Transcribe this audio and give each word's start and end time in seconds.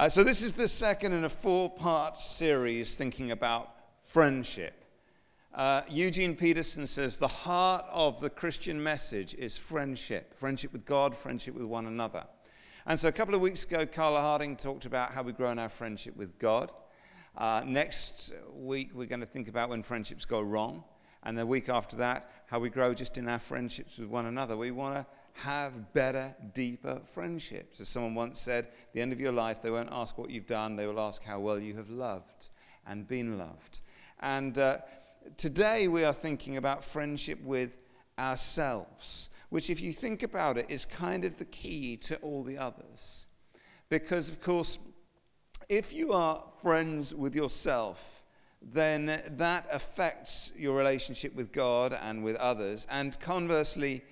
Uh, 0.00 0.08
so, 0.08 0.24
this 0.24 0.40
is 0.40 0.54
the 0.54 0.66
second 0.66 1.12
in 1.12 1.24
a 1.24 1.28
four 1.28 1.68
part 1.68 2.18
series 2.22 2.96
thinking 2.96 3.32
about 3.32 3.74
friendship. 4.06 4.82
Uh, 5.54 5.82
Eugene 5.90 6.34
Peterson 6.34 6.86
says 6.86 7.18
the 7.18 7.28
heart 7.28 7.84
of 7.90 8.18
the 8.18 8.30
Christian 8.30 8.82
message 8.82 9.34
is 9.34 9.58
friendship 9.58 10.32
friendship 10.38 10.72
with 10.72 10.86
God, 10.86 11.14
friendship 11.14 11.52
with 11.54 11.64
one 11.64 11.84
another. 11.84 12.24
And 12.86 12.98
so, 12.98 13.08
a 13.08 13.12
couple 13.12 13.34
of 13.34 13.42
weeks 13.42 13.64
ago, 13.64 13.84
Carla 13.84 14.22
Harding 14.22 14.56
talked 14.56 14.86
about 14.86 15.12
how 15.12 15.22
we 15.22 15.32
grow 15.32 15.50
in 15.50 15.58
our 15.58 15.68
friendship 15.68 16.16
with 16.16 16.38
God. 16.38 16.72
Uh, 17.36 17.60
next 17.66 18.32
week, 18.54 18.92
we're 18.94 19.04
going 19.04 19.20
to 19.20 19.26
think 19.26 19.48
about 19.48 19.68
when 19.68 19.82
friendships 19.82 20.24
go 20.24 20.40
wrong. 20.40 20.82
And 21.24 21.36
the 21.36 21.44
week 21.44 21.68
after 21.68 21.96
that, 21.96 22.30
how 22.46 22.58
we 22.58 22.70
grow 22.70 22.94
just 22.94 23.18
in 23.18 23.28
our 23.28 23.38
friendships 23.38 23.98
with 23.98 24.08
one 24.08 24.24
another. 24.24 24.56
We 24.56 24.70
want 24.70 24.94
to 24.94 25.06
have 25.34 25.92
better, 25.92 26.34
deeper 26.54 27.00
friendships. 27.14 27.80
As 27.80 27.88
someone 27.88 28.14
once 28.14 28.40
said, 28.40 28.64
at 28.66 28.92
the 28.92 29.00
end 29.00 29.12
of 29.12 29.20
your 29.20 29.32
life, 29.32 29.62
they 29.62 29.70
won't 29.70 29.88
ask 29.92 30.18
what 30.18 30.30
you've 30.30 30.46
done, 30.46 30.76
they 30.76 30.86
will 30.86 31.00
ask 31.00 31.22
how 31.22 31.40
well 31.40 31.58
you 31.58 31.76
have 31.76 31.90
loved 31.90 32.48
and 32.86 33.06
been 33.06 33.38
loved. 33.38 33.80
And 34.20 34.58
uh, 34.58 34.78
today 35.36 35.88
we 35.88 36.04
are 36.04 36.12
thinking 36.12 36.56
about 36.56 36.84
friendship 36.84 37.42
with 37.42 37.70
ourselves, 38.18 39.30
which, 39.48 39.70
if 39.70 39.80
you 39.80 39.92
think 39.92 40.22
about 40.22 40.58
it, 40.58 40.66
is 40.68 40.84
kind 40.84 41.24
of 41.24 41.38
the 41.38 41.44
key 41.46 41.96
to 41.96 42.16
all 42.16 42.42
the 42.42 42.58
others. 42.58 43.26
Because, 43.88 44.30
of 44.30 44.40
course, 44.40 44.78
if 45.68 45.92
you 45.92 46.12
are 46.12 46.44
friends 46.62 47.14
with 47.14 47.34
yourself, 47.34 48.24
then 48.62 49.22
that 49.30 49.66
affects 49.72 50.52
your 50.56 50.76
relationship 50.76 51.34
with 51.34 51.50
God 51.52 51.92
and 51.92 52.22
with 52.22 52.36
others. 52.36 52.86
And 52.90 53.18
conversely, 53.20 54.04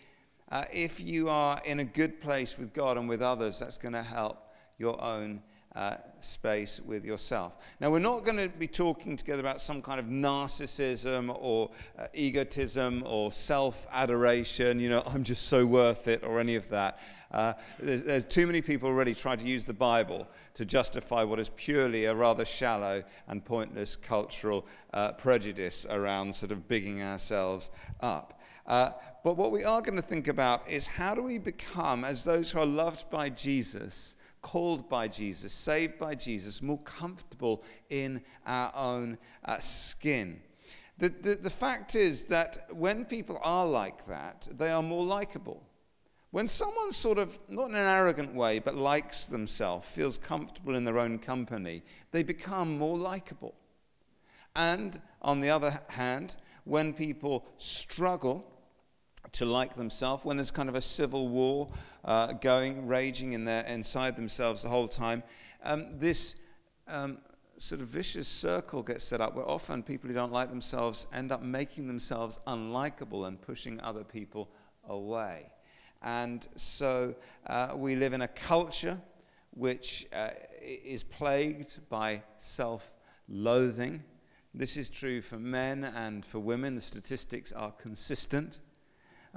uh, 0.50 0.64
if 0.72 1.00
you 1.00 1.28
are 1.28 1.60
in 1.64 1.80
a 1.80 1.84
good 1.84 2.20
place 2.20 2.56
with 2.58 2.72
God 2.72 2.96
and 2.96 3.08
with 3.08 3.22
others, 3.22 3.58
that's 3.58 3.78
going 3.78 3.94
to 3.94 4.02
help 4.02 4.52
your 4.78 5.02
own 5.02 5.42
uh, 5.78 5.96
space 6.20 6.80
with 6.80 7.04
yourself. 7.04 7.52
Now, 7.80 7.90
we're 7.90 8.00
not 8.00 8.24
going 8.24 8.38
to 8.38 8.48
be 8.48 8.66
talking 8.66 9.16
together 9.16 9.40
about 9.40 9.60
some 9.60 9.80
kind 9.80 10.00
of 10.00 10.06
narcissism 10.06 11.36
or 11.38 11.70
uh, 11.98 12.06
egotism 12.14 13.04
or 13.06 13.30
self 13.30 13.86
adoration, 13.92 14.80
you 14.80 14.88
know, 14.88 15.02
I'm 15.06 15.22
just 15.22 15.46
so 15.46 15.66
worth 15.66 16.08
it 16.08 16.24
or 16.24 16.40
any 16.40 16.56
of 16.56 16.68
that. 16.70 16.98
Uh, 17.30 17.52
there's, 17.78 18.02
there's, 18.02 18.24
too 18.24 18.46
many 18.46 18.62
people 18.62 18.88
already 18.88 19.14
trying 19.14 19.38
to 19.38 19.46
use 19.46 19.66
the 19.66 19.74
Bible 19.74 20.26
to 20.54 20.64
justify 20.64 21.22
what 21.22 21.38
is 21.38 21.50
purely 21.50 22.06
a 22.06 22.14
rather 22.14 22.46
shallow 22.46 23.04
and 23.28 23.44
pointless 23.44 23.96
cultural 23.96 24.66
uh, 24.94 25.12
prejudice 25.12 25.86
around 25.90 26.34
sort 26.34 26.50
of 26.50 26.66
bigging 26.66 27.02
ourselves 27.02 27.70
up. 28.00 28.37
Uh, 28.68 28.90
but 29.24 29.38
what 29.38 29.50
we 29.50 29.64
are 29.64 29.80
going 29.80 29.96
to 29.96 30.02
think 30.02 30.28
about 30.28 30.68
is 30.68 30.86
how 30.86 31.14
do 31.14 31.22
we 31.22 31.38
become, 31.38 32.04
as 32.04 32.22
those 32.22 32.50
who 32.50 32.60
are 32.60 32.66
loved 32.66 33.08
by 33.08 33.30
Jesus, 33.30 34.14
called 34.42 34.88
by 34.90 35.08
Jesus, 35.08 35.54
saved 35.54 35.98
by 35.98 36.14
Jesus, 36.14 36.60
more 36.60 36.78
comfortable 36.80 37.64
in 37.88 38.20
our 38.46 38.70
own 38.76 39.16
uh, 39.46 39.58
skin? 39.58 40.40
The, 40.98 41.08
the, 41.08 41.34
the 41.36 41.50
fact 41.50 41.94
is 41.94 42.24
that 42.24 42.66
when 42.70 43.06
people 43.06 43.40
are 43.42 43.66
like 43.66 44.06
that, 44.06 44.46
they 44.56 44.70
are 44.70 44.82
more 44.82 45.04
likable. 45.04 45.62
When 46.30 46.46
someone 46.46 46.92
sort 46.92 47.16
of, 47.16 47.38
not 47.48 47.70
in 47.70 47.76
an 47.76 47.86
arrogant 47.86 48.34
way, 48.34 48.58
but 48.58 48.74
likes 48.74 49.26
themselves, 49.26 49.88
feels 49.88 50.18
comfortable 50.18 50.74
in 50.74 50.84
their 50.84 50.98
own 50.98 51.18
company, 51.18 51.82
they 52.10 52.22
become 52.22 52.76
more 52.76 52.98
likable. 52.98 53.54
And 54.54 55.00
on 55.22 55.40
the 55.40 55.48
other 55.48 55.80
hand, 55.88 56.36
when 56.64 56.92
people 56.92 57.46
struggle 57.56 58.44
to 59.32 59.44
like 59.44 59.76
themselves, 59.76 60.24
when 60.24 60.36
there's 60.36 60.50
kind 60.50 60.68
of 60.68 60.74
a 60.74 60.80
civil 60.80 61.28
war 61.28 61.68
uh, 62.04 62.32
going, 62.32 62.86
raging 62.86 63.32
in 63.32 63.44
their, 63.44 63.62
inside 63.64 64.16
themselves 64.16 64.62
the 64.62 64.68
whole 64.68 64.88
time, 64.88 65.22
um, 65.62 65.98
this 65.98 66.34
um, 66.86 67.18
sort 67.58 67.80
of 67.80 67.88
vicious 67.88 68.28
circle 68.28 68.82
gets 68.82 69.04
set 69.04 69.20
up 69.20 69.34
where 69.34 69.48
often 69.48 69.82
people 69.82 70.08
who 70.08 70.14
don't 70.14 70.32
like 70.32 70.48
themselves 70.48 71.06
end 71.12 71.32
up 71.32 71.42
making 71.42 71.86
themselves 71.86 72.38
unlikable 72.46 73.26
and 73.26 73.40
pushing 73.40 73.80
other 73.80 74.04
people 74.04 74.48
away. 74.88 75.46
And 76.02 76.46
so 76.56 77.14
uh, 77.46 77.72
we 77.74 77.96
live 77.96 78.12
in 78.12 78.22
a 78.22 78.28
culture 78.28 78.98
which 79.50 80.06
uh, 80.12 80.30
is 80.62 81.02
plagued 81.02 81.78
by 81.88 82.22
self 82.38 82.90
loathing. 83.28 84.04
This 84.54 84.76
is 84.76 84.88
true 84.88 85.20
for 85.20 85.38
men 85.38 85.84
and 85.84 86.24
for 86.24 86.38
women. 86.38 86.76
The 86.76 86.80
statistics 86.80 87.52
are 87.52 87.72
consistent 87.72 88.60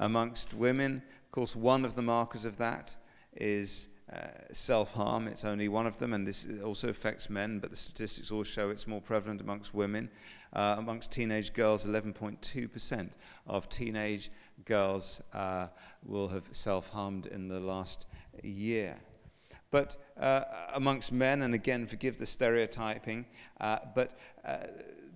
amongst 0.02 0.54
women. 0.54 1.02
Of 1.26 1.32
course, 1.32 1.56
one 1.56 1.86
of 1.86 1.96
the 1.96 2.02
markers 2.02 2.44
of 2.44 2.58
that 2.58 2.96
is 3.38 3.88
uh, 4.12 4.28
self 4.52 4.92
harm. 4.92 5.28
It's 5.28 5.46
only 5.46 5.70
one 5.70 5.88
of 5.88 5.98
them, 6.00 6.14
and 6.14 6.28
this 6.28 6.46
also 6.64 6.90
affects 6.90 7.30
men, 7.30 7.60
but 7.60 7.70
the 7.70 7.78
statistics 7.78 8.32
all 8.32 8.44
show 8.44 8.70
it's 8.70 8.88
more 8.88 9.00
prevalent 9.00 9.40
amongst 9.40 9.74
women. 9.74 10.10
Uh, 10.52 10.76
amongst 10.78 11.14
teenage 11.14 11.54
girls, 11.54 11.86
11.2% 11.86 13.10
of 13.48 13.70
teenage 13.70 14.30
girls 14.66 15.22
uh, 15.34 15.68
will 16.06 16.28
have 16.28 16.44
self 16.52 16.90
harmed 16.90 17.28
in 17.28 17.48
the 17.48 17.60
last 17.60 18.06
year. 18.44 18.98
But 19.70 19.96
uh, 20.20 20.42
amongst 20.74 21.14
men, 21.14 21.44
and 21.44 21.54
again, 21.54 21.88
forgive 21.88 22.18
the 22.18 22.26
stereotyping, 22.26 23.26
uh, 23.62 23.78
but 23.96 24.20
uh, 24.44 24.58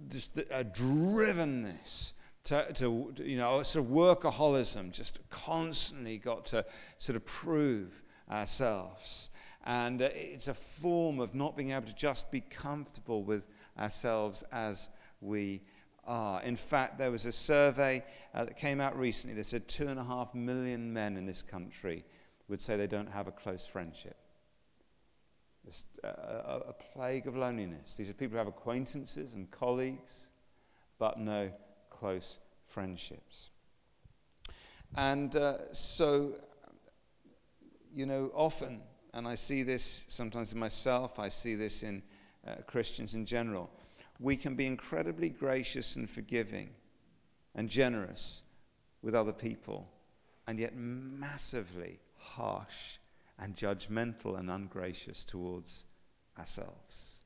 just 0.09 0.37
a 0.37 0.63
drivenness 0.63 2.13
to, 2.45 2.73
to, 2.73 3.13
you 3.23 3.37
know, 3.37 3.61
sort 3.63 3.85
of 3.85 3.91
workaholism, 3.91 4.91
just 4.91 5.19
constantly 5.29 6.17
got 6.17 6.45
to 6.47 6.65
sort 6.97 7.15
of 7.15 7.25
prove 7.25 8.01
ourselves. 8.29 9.29
And 9.65 10.01
uh, 10.01 10.09
it's 10.13 10.47
a 10.47 10.53
form 10.53 11.19
of 11.19 11.33
not 11.33 11.57
being 11.57 11.71
able 11.71 11.87
to 11.87 11.95
just 11.95 12.31
be 12.31 12.41
comfortable 12.41 13.23
with 13.23 13.47
ourselves 13.77 14.43
as 14.51 14.89
we 15.21 15.61
are. 16.05 16.41
In 16.43 16.55
fact, 16.55 16.99
there 16.99 17.11
was 17.11 17.25
a 17.25 17.31
survey 17.31 18.03
uh, 18.33 18.45
that 18.45 18.57
came 18.57 18.79
out 18.79 18.97
recently 18.97 19.35
that 19.37 19.45
said 19.45 19.67
two 19.67 19.87
and 19.87 19.99
a 19.99 20.03
half 20.03 20.33
million 20.35 20.93
men 20.93 21.17
in 21.17 21.25
this 21.25 21.41
country 21.41 22.05
would 22.47 22.61
say 22.61 22.77
they 22.77 22.87
don't 22.87 23.09
have 23.09 23.27
a 23.27 23.31
close 23.31 23.65
friendship. 23.65 24.17
Just 25.65 25.87
uh, 26.03 26.09
a, 26.09 26.61
a 26.69 26.73
plague 26.73 27.25
of 27.25 27.35
loneliness. 27.35 27.95
These 27.95 28.11
are 28.11 28.13
people 28.13 28.33
who 28.33 28.37
have 28.37 28.47
acquaintances 28.47 29.33
and 29.33 29.49
colleagues, 29.49 30.27
but 30.99 31.17
no 31.17 31.49
close 31.99 32.39
friendships. 32.67 33.49
And 34.95 35.35
uh, 35.35 35.73
so, 35.73 36.33
you 37.93 38.05
know, 38.05 38.31
often, 38.33 38.81
and 39.13 39.27
I 39.27 39.35
see 39.35 39.63
this 39.63 40.05
sometimes 40.07 40.53
in 40.53 40.59
myself, 40.59 41.19
I 41.19 41.29
see 41.29 41.55
this 41.55 41.83
in 41.83 42.03
uh, 42.47 42.55
Christians 42.67 43.15
in 43.15 43.25
general, 43.25 43.69
we 44.19 44.37
can 44.37 44.55
be 44.55 44.67
incredibly 44.67 45.29
gracious 45.29 45.95
and 45.95 46.09
forgiving 46.09 46.69
and 47.55 47.69
generous 47.69 48.43
with 49.01 49.15
other 49.15 49.33
people, 49.33 49.87
and 50.47 50.59
yet 50.59 50.75
massively 50.75 51.99
harsh 52.17 52.97
and 53.39 53.55
judgmental 53.55 54.39
and 54.39 54.49
ungracious 54.49 55.25
towards 55.25 55.85
ourselves. 56.37 57.19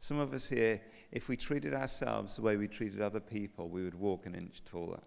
Some 0.00 0.18
of 0.18 0.32
us 0.32 0.48
here 0.48 0.80
if 1.12 1.28
we 1.28 1.36
treated 1.36 1.74
ourselves 1.74 2.36
the 2.36 2.42
way 2.42 2.56
we 2.56 2.68
treated 2.68 3.00
other 3.00 3.20
people, 3.20 3.68
we 3.68 3.84
would 3.84 3.94
walk 3.94 4.26
an 4.26 4.34
inch 4.34 4.62
taller. 4.64 5.00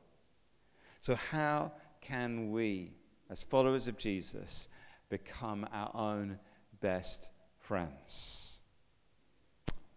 So, 1.01 1.15
how 1.15 1.71
can 2.01 2.51
we, 2.51 2.91
as 3.29 3.43
followers 3.43 3.87
of 3.87 3.97
Jesus, 3.97 4.67
become 5.09 5.67
our 5.71 5.91
own 5.93 6.39
best 6.81 7.29
friends? 7.59 8.61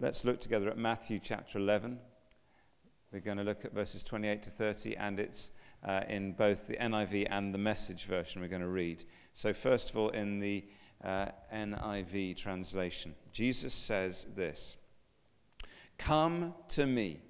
Let's 0.00 0.24
look 0.24 0.40
together 0.40 0.68
at 0.68 0.78
Matthew 0.78 1.20
chapter 1.22 1.58
11. 1.58 1.98
We're 3.12 3.20
going 3.20 3.36
to 3.36 3.44
look 3.44 3.64
at 3.64 3.72
verses 3.72 4.02
28 4.02 4.42
to 4.44 4.50
30, 4.50 4.96
and 4.96 5.20
it's 5.20 5.50
uh, 5.84 6.00
in 6.08 6.32
both 6.32 6.66
the 6.66 6.76
NIV 6.76 7.26
and 7.30 7.52
the 7.52 7.58
message 7.58 8.06
version 8.06 8.40
we're 8.40 8.48
going 8.48 8.62
to 8.62 8.68
read. 8.68 9.04
So, 9.34 9.52
first 9.52 9.90
of 9.90 9.96
all, 9.96 10.08
in 10.10 10.40
the 10.40 10.64
uh, 11.04 11.26
NIV 11.54 12.36
translation, 12.36 13.14
Jesus 13.32 13.74
says 13.74 14.26
this. 14.34 14.76
Come 16.02 16.54
to 16.70 16.84
me, 16.84 17.20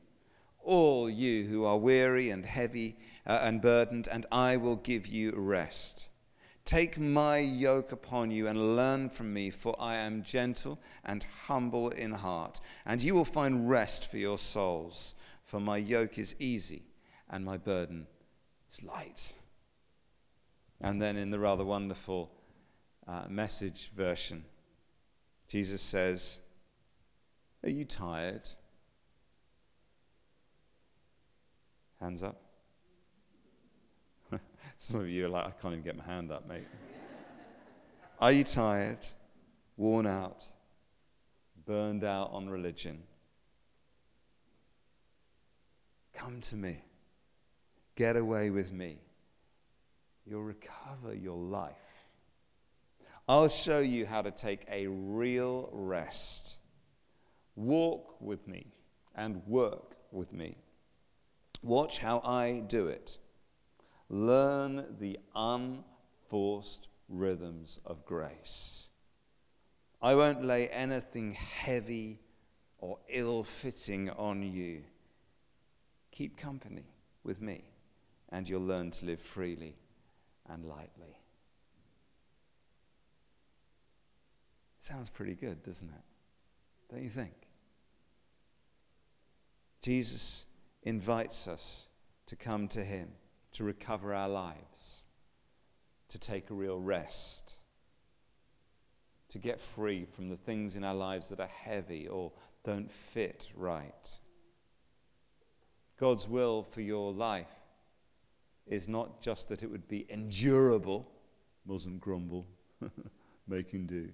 all 0.65 1.11
you 1.11 1.45
who 1.45 1.63
are 1.67 1.77
weary 1.77 2.31
and 2.31 2.47
heavy 2.47 2.97
uh, 3.27 3.41
and 3.43 3.61
burdened, 3.61 4.09
and 4.11 4.25
I 4.33 4.57
will 4.57 4.77
give 4.77 5.07
you 5.07 5.35
rest. 5.37 6.09
Take 6.65 6.99
my 6.99 7.37
yoke 7.37 7.93
upon 7.93 8.31
you 8.31 8.47
and 8.47 8.75
learn 8.75 9.11
from 9.11 9.31
me, 9.35 9.51
for 9.51 9.77
I 9.79 9.97
am 9.97 10.23
gentle 10.23 10.81
and 11.05 11.23
humble 11.45 11.91
in 11.91 12.13
heart, 12.13 12.61
and 12.87 13.03
you 13.03 13.15
will 13.15 13.27
find 13.27 13.69
rest 13.69 14.11
for 14.11 14.17
your 14.17 14.39
souls. 14.39 15.15
For 15.45 15.61
my 15.61 15.77
yoke 15.77 16.17
is 16.17 16.35
easy 16.39 16.85
and 17.29 17.45
my 17.45 17.59
burden 17.59 18.07
is 18.73 18.83
light. 18.83 19.35
And 20.81 21.01
then 21.01 21.19
in 21.19 21.31
the 21.31 21.39
rather 21.39 21.65
wonderful 21.65 22.33
uh, 23.07 23.25
message 23.29 23.93
version, 23.95 24.47
Jesus 25.47 25.83
says, 25.83 26.39
Are 27.63 27.71
you 27.71 27.85
tired? 27.85 28.49
Hands 32.02 32.20
up. 32.25 32.37
Some 34.78 34.96
of 34.96 35.08
you 35.08 35.26
are 35.26 35.28
like, 35.28 35.46
I 35.46 35.50
can't 35.50 35.75
even 35.75 35.84
get 35.84 35.96
my 35.96 36.02
hand 36.02 36.32
up, 36.32 36.49
mate. 36.49 36.66
are 38.20 38.32
you 38.32 38.43
tired, 38.43 39.06
worn 39.76 40.08
out, 40.08 40.49
burned 41.64 42.02
out 42.02 42.31
on 42.32 42.50
religion. 42.50 43.04
Come 46.12 46.40
to 46.40 46.56
me. 46.56 46.82
Get 47.94 48.16
away 48.16 48.50
with 48.50 48.72
me. 48.72 48.99
You'll 50.26 50.43
recover 50.43 51.14
your 51.14 51.37
life. 51.37 51.72
I'll 53.28 53.49
show 53.49 53.78
you 53.78 54.06
how 54.06 54.22
to 54.22 54.32
take 54.32 54.66
a 54.69 54.88
real 54.88 55.69
rest. 55.70 56.56
Walk 57.54 58.20
with 58.20 58.49
me 58.49 58.72
and 59.14 59.40
work 59.46 59.94
with 60.10 60.32
me. 60.32 60.56
Watch 61.62 61.99
how 61.99 62.19
I 62.20 62.62
do 62.67 62.88
it. 62.88 63.19
Learn 64.09 64.97
the 64.99 65.19
unforced 65.35 66.88
rhythms 67.09 67.79
of 67.87 68.05
grace. 68.05 68.88
I 70.00 70.14
won't 70.17 70.44
lay 70.44 70.69
anything 70.69 71.32
heavy 71.32 72.19
or 72.79 72.99
ill 73.09 73.44
fitting 73.44 74.11
on 74.11 74.43
you. 74.43 74.82
Keep 76.11 76.37
company 76.37 76.85
with 77.23 77.41
me, 77.41 77.62
and 78.31 78.49
you'll 78.49 78.67
learn 78.67 78.91
to 78.91 79.06
live 79.06 79.20
freely 79.20 79.76
and 80.50 80.64
lightly. 80.64 81.17
Sounds 84.81 85.11
pretty 85.11 85.35
good, 85.35 85.62
doesn't 85.62 85.88
it? 85.88 86.93
Don't 86.93 87.05
you 87.05 87.09
think? 87.09 87.35
Jesus 89.81 90.44
invites 90.82 91.49
us 91.49 91.88
to 92.26 92.37
come 92.37 92.69
to 92.69 92.84
Him, 92.84 93.08
to 93.52 93.64
recover 93.64 94.14
our 94.14 94.29
lives, 94.29 95.05
to 96.08 96.19
take 96.19 96.50
a 96.50 96.55
real 96.55 96.79
rest, 96.79 97.55
to 99.31 99.38
get 99.38 99.61
free 99.61 100.05
from 100.05 100.29
the 100.29 100.37
things 100.37 100.76
in 100.76 100.84
our 100.84 100.94
lives 100.94 101.29
that 101.29 101.40
are 101.40 101.46
heavy 101.46 102.06
or 102.06 102.32
don't 102.64 102.90
fit 102.90 103.49
right. 103.56 104.20
God's 105.99 106.29
will 106.29 106.62
for 106.62 106.81
your 106.81 107.12
life 107.12 107.46
is 108.67 108.88
not 108.88 109.20
just 109.20 109.49
that 109.49 109.62
it 109.62 109.70
would 109.70 109.88
be 109.88 110.06
endurable, 110.11 111.08
mustn't 111.67 112.00
grumble, 112.00 112.46
making 113.49 113.87
do, 113.87 114.08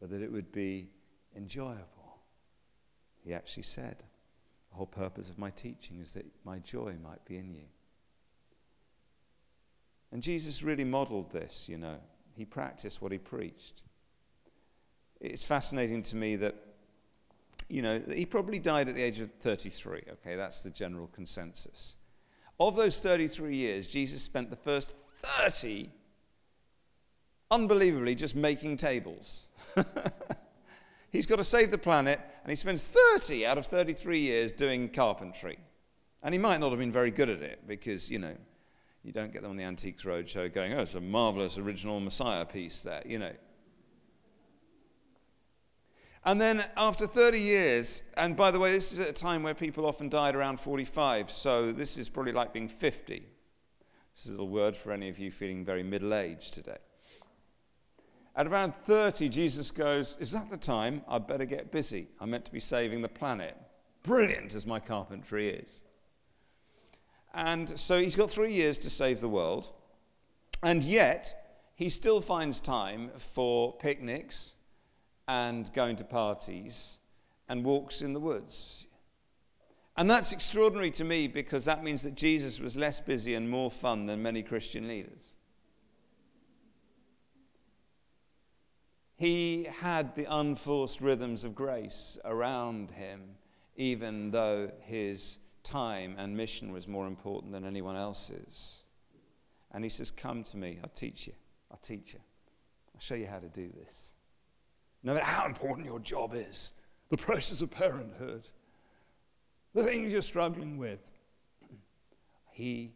but 0.00 0.10
that 0.10 0.22
it 0.22 0.32
would 0.32 0.52
be 0.52 0.88
enjoyable. 1.36 2.18
He 3.22 3.34
actually 3.34 3.64
said, 3.64 4.02
The 4.70 4.76
whole 4.76 4.86
purpose 4.86 5.28
of 5.28 5.38
my 5.38 5.50
teaching 5.50 6.00
is 6.00 6.14
that 6.14 6.26
my 6.44 6.58
joy 6.58 6.94
might 7.02 7.24
be 7.24 7.36
in 7.36 7.52
you. 7.52 7.66
And 10.12 10.22
Jesus 10.22 10.62
really 10.62 10.84
modeled 10.84 11.30
this, 11.30 11.68
you 11.68 11.78
know. 11.78 11.96
He 12.36 12.44
practiced 12.44 13.02
what 13.02 13.12
he 13.12 13.18
preached. 13.18 13.82
It's 15.20 15.44
fascinating 15.44 16.02
to 16.04 16.16
me 16.16 16.36
that, 16.36 16.56
you 17.68 17.82
know, 17.82 18.00
he 18.12 18.24
probably 18.24 18.58
died 18.58 18.88
at 18.88 18.94
the 18.94 19.02
age 19.02 19.20
of 19.20 19.30
33. 19.40 20.02
Okay, 20.12 20.36
that's 20.36 20.62
the 20.62 20.70
general 20.70 21.08
consensus. 21.12 21.96
Of 22.58 22.76
those 22.76 23.00
33 23.00 23.56
years, 23.56 23.86
Jesus 23.86 24.22
spent 24.22 24.50
the 24.50 24.56
first 24.56 24.94
30 25.22 25.90
unbelievably 27.50 28.14
just 28.14 28.36
making 28.36 28.76
tables. 28.76 29.48
He's 31.10 31.26
got 31.26 31.36
to 31.36 31.44
save 31.44 31.70
the 31.70 31.78
planet, 31.78 32.20
and 32.42 32.50
he 32.50 32.56
spends 32.56 32.84
30 32.84 33.44
out 33.44 33.58
of 33.58 33.66
33 33.66 34.20
years 34.20 34.52
doing 34.52 34.88
carpentry. 34.88 35.58
And 36.22 36.34
he 36.34 36.38
might 36.38 36.60
not 36.60 36.70
have 36.70 36.78
been 36.78 36.92
very 36.92 37.10
good 37.10 37.28
at 37.28 37.42
it 37.42 37.66
because, 37.66 38.10
you 38.10 38.18
know, 38.18 38.34
you 39.02 39.12
don't 39.12 39.32
get 39.32 39.42
them 39.42 39.50
on 39.50 39.56
the 39.56 39.64
Antiques 39.64 40.04
Roadshow 40.04 40.52
going, 40.52 40.74
oh, 40.74 40.80
it's 40.80 40.94
a 40.94 41.00
marvelous 41.00 41.58
original 41.58 41.98
Messiah 42.00 42.44
piece 42.44 42.82
there, 42.82 43.02
you 43.04 43.18
know. 43.18 43.32
And 46.24 46.38
then 46.38 46.64
after 46.76 47.06
30 47.06 47.40
years, 47.40 48.02
and 48.14 48.36
by 48.36 48.50
the 48.50 48.58
way, 48.58 48.72
this 48.72 48.92
is 48.92 48.98
at 48.98 49.08
a 49.08 49.12
time 49.12 49.42
where 49.42 49.54
people 49.54 49.86
often 49.86 50.10
died 50.10 50.36
around 50.36 50.60
45, 50.60 51.30
so 51.30 51.72
this 51.72 51.96
is 51.96 52.10
probably 52.10 52.32
like 52.32 52.52
being 52.52 52.68
50. 52.68 53.26
This 54.14 54.24
is 54.26 54.30
a 54.30 54.34
little 54.34 54.50
word 54.50 54.76
for 54.76 54.92
any 54.92 55.08
of 55.08 55.18
you 55.18 55.30
feeling 55.30 55.64
very 55.64 55.82
middle 55.82 56.12
aged 56.12 56.52
today. 56.52 56.76
At 58.40 58.46
around 58.46 58.74
30, 58.86 59.28
Jesus 59.28 59.70
goes, 59.70 60.16
Is 60.18 60.32
that 60.32 60.48
the 60.48 60.56
time? 60.56 61.02
I'd 61.06 61.26
better 61.26 61.44
get 61.44 61.70
busy. 61.70 62.08
I'm 62.18 62.30
meant 62.30 62.46
to 62.46 62.50
be 62.50 62.58
saving 62.58 63.02
the 63.02 63.08
planet. 63.08 63.54
Brilliant 64.02 64.54
as 64.54 64.64
my 64.64 64.80
carpentry 64.80 65.50
is. 65.50 65.82
And 67.34 67.78
so 67.78 68.00
he's 68.00 68.16
got 68.16 68.30
three 68.30 68.54
years 68.54 68.78
to 68.78 68.88
save 68.88 69.20
the 69.20 69.28
world, 69.28 69.72
and 70.62 70.82
yet 70.82 71.68
he 71.74 71.90
still 71.90 72.22
finds 72.22 72.60
time 72.60 73.10
for 73.18 73.76
picnics 73.76 74.54
and 75.28 75.70
going 75.74 75.96
to 75.96 76.04
parties 76.04 76.96
and 77.46 77.62
walks 77.62 78.00
in 78.00 78.14
the 78.14 78.20
woods. 78.20 78.86
And 79.98 80.08
that's 80.08 80.32
extraordinary 80.32 80.92
to 80.92 81.04
me 81.04 81.28
because 81.28 81.66
that 81.66 81.84
means 81.84 82.00
that 82.04 82.14
Jesus 82.14 82.58
was 82.58 82.74
less 82.74 83.00
busy 83.00 83.34
and 83.34 83.50
more 83.50 83.70
fun 83.70 84.06
than 84.06 84.22
many 84.22 84.42
Christian 84.42 84.88
leaders. 84.88 85.29
He 89.20 89.68
had 89.80 90.14
the 90.16 90.26
unforced 90.34 91.00
rhythms 91.00 91.44
of 91.44 91.54
grace 91.54 92.18
around 92.24 92.90
him, 92.90 93.36
even 93.76 94.30
though 94.30 94.72
his 94.80 95.38
time 95.62 96.16
and 96.18 96.36
mission 96.36 96.72
was 96.72 96.88
more 96.88 97.06
important 97.06 97.52
than 97.52 97.64
anyone 97.64 97.96
else's. 97.96 98.84
And 99.72 99.84
he 99.84 99.90
says, 99.90 100.10
Come 100.10 100.42
to 100.44 100.56
me, 100.56 100.78
I'll 100.82 100.90
teach 100.90 101.26
you. 101.26 101.34
I'll 101.70 101.80
teach 101.86 102.14
you. 102.14 102.20
I'll 102.94 103.00
show 103.00 103.14
you 103.14 103.26
how 103.26 103.38
to 103.38 103.48
do 103.48 103.68
this 103.84 104.10
no 105.02 105.14
matter 105.14 105.26
how 105.26 105.46
important 105.46 105.86
your 105.86 106.00
job 106.00 106.34
is, 106.34 106.72
the 107.08 107.16
process 107.16 107.60
of 107.60 107.70
parenthood, 107.70 108.48
the 109.74 109.82
things 109.82 110.12
you're 110.12 110.22
struggling 110.22 110.78
with, 110.78 111.10
He 112.52 112.92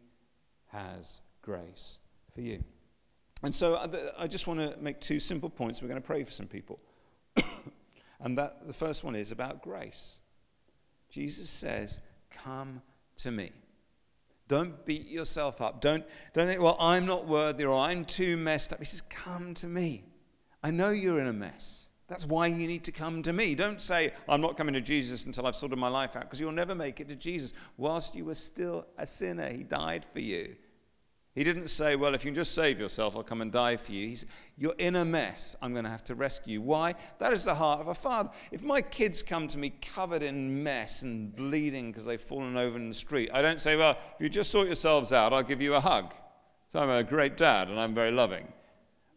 has 0.67 1.21
grace 1.41 1.99
for 2.33 2.41
you. 2.41 2.63
And 3.43 3.53
so 3.53 3.75
uh, 3.75 4.11
I 4.17 4.27
just 4.27 4.47
want 4.47 4.59
to 4.59 4.75
make 4.79 4.99
two 5.01 5.19
simple 5.19 5.49
points. 5.49 5.81
We're 5.81 5.87
going 5.87 6.01
to 6.01 6.05
pray 6.05 6.23
for 6.23 6.31
some 6.31 6.47
people. 6.47 6.79
and 8.19 8.37
that, 8.37 8.67
the 8.67 8.73
first 8.73 9.03
one 9.03 9.15
is 9.15 9.31
about 9.31 9.61
grace. 9.61 10.19
Jesus 11.09 11.49
says, 11.49 11.99
Come 12.43 12.81
to 13.17 13.31
me. 13.31 13.51
Don't 14.47 14.85
beat 14.85 15.07
yourself 15.07 15.61
up. 15.61 15.81
Don't, 15.81 16.03
don't 16.33 16.47
think, 16.47 16.61
well, 16.61 16.77
I'm 16.79 17.05
not 17.05 17.27
worthy 17.27 17.65
or 17.65 17.77
I'm 17.77 18.05
too 18.05 18.37
messed 18.37 18.73
up. 18.73 18.79
He 18.79 18.85
says, 18.85 19.01
Come 19.09 19.53
to 19.55 19.67
me. 19.67 20.03
I 20.63 20.71
know 20.71 20.89
you're 20.89 21.19
in 21.19 21.27
a 21.27 21.33
mess. 21.33 21.87
That's 22.07 22.25
why 22.25 22.47
you 22.47 22.67
need 22.67 22.83
to 22.83 22.91
come 22.91 23.23
to 23.23 23.33
me. 23.33 23.55
Don't 23.55 23.81
say, 23.81 24.13
I'm 24.29 24.41
not 24.41 24.57
coming 24.57 24.73
to 24.73 24.81
Jesus 24.81 25.25
until 25.25 25.47
I've 25.47 25.55
sorted 25.55 25.79
my 25.79 25.87
life 25.87 26.15
out, 26.15 26.23
because 26.23 26.39
you'll 26.39 26.51
never 26.51 26.75
make 26.75 26.99
it 26.99 27.07
to 27.07 27.15
Jesus. 27.15 27.53
Whilst 27.77 28.13
you 28.13 28.25
were 28.25 28.35
still 28.35 28.85
a 28.99 29.07
sinner, 29.07 29.49
He 29.49 29.63
died 29.63 30.05
for 30.13 30.19
you. 30.19 30.55
He 31.35 31.43
didn't 31.43 31.67
say, 31.67 31.97
Well, 31.97 32.15
if 32.15 32.23
you 32.23 32.31
can 32.31 32.35
just 32.35 32.55
save 32.55 32.79
yourself, 32.79 33.15
I'll 33.15 33.23
come 33.23 33.41
and 33.41 33.51
die 33.51 33.75
for 33.75 33.91
you. 33.91 34.07
He's, 34.07 34.25
You're 34.57 34.75
in 34.77 34.95
a 34.95 35.03
mess. 35.03 35.57
I'm 35.61 35.73
going 35.73 35.83
to 35.83 35.91
have 35.91 36.03
to 36.05 36.15
rescue 36.15 36.53
you. 36.53 36.61
Why? 36.61 36.95
That 37.19 37.33
is 37.33 37.43
the 37.43 37.55
heart 37.55 37.81
of 37.81 37.89
a 37.89 37.93
father. 37.93 38.29
If 38.51 38.63
my 38.63 38.81
kids 38.81 39.21
come 39.21 39.49
to 39.49 39.57
me 39.57 39.71
covered 39.81 40.23
in 40.23 40.63
mess 40.63 41.01
and 41.01 41.35
bleeding 41.35 41.91
because 41.91 42.05
they've 42.05 42.19
fallen 42.19 42.55
over 42.55 42.77
in 42.77 42.87
the 42.87 42.95
street, 42.95 43.29
I 43.33 43.41
don't 43.41 43.59
say, 43.59 43.75
Well, 43.75 43.97
if 44.15 44.21
you 44.21 44.29
just 44.29 44.49
sort 44.49 44.67
yourselves 44.67 45.11
out, 45.11 45.33
I'll 45.33 45.43
give 45.43 45.61
you 45.61 45.75
a 45.75 45.81
hug. 45.81 46.13
So 46.69 46.79
I'm 46.79 46.89
a 46.89 47.03
great 47.03 47.35
dad 47.35 47.67
and 47.67 47.79
I'm 47.79 47.93
very 47.93 48.11
loving. 48.11 48.47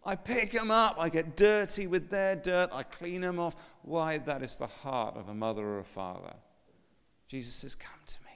I 0.05 0.17
pick 0.17 0.53
them 0.53 0.71
up, 0.71 0.97
I 0.99 1.11
get 1.11 1.37
dirty 1.37 1.87
with 1.87 2.09
their 2.09 2.35
dirt, 2.35 2.71
I 2.73 2.83
clean 2.83 3.21
them 3.21 3.39
off. 3.39 3.55
Why? 3.83 4.19
That 4.19 4.43
is 4.43 4.57
the 4.57 4.67
heart 4.67 5.17
of 5.17 5.29
a 5.29 5.35
mother 5.35 5.65
or 5.65 5.81
a 5.81 5.85
father. 5.85 6.35
Jesus 7.29 7.55
says, 7.55 7.75
Come 7.75 8.01
to 8.07 8.17
me. 8.25 8.28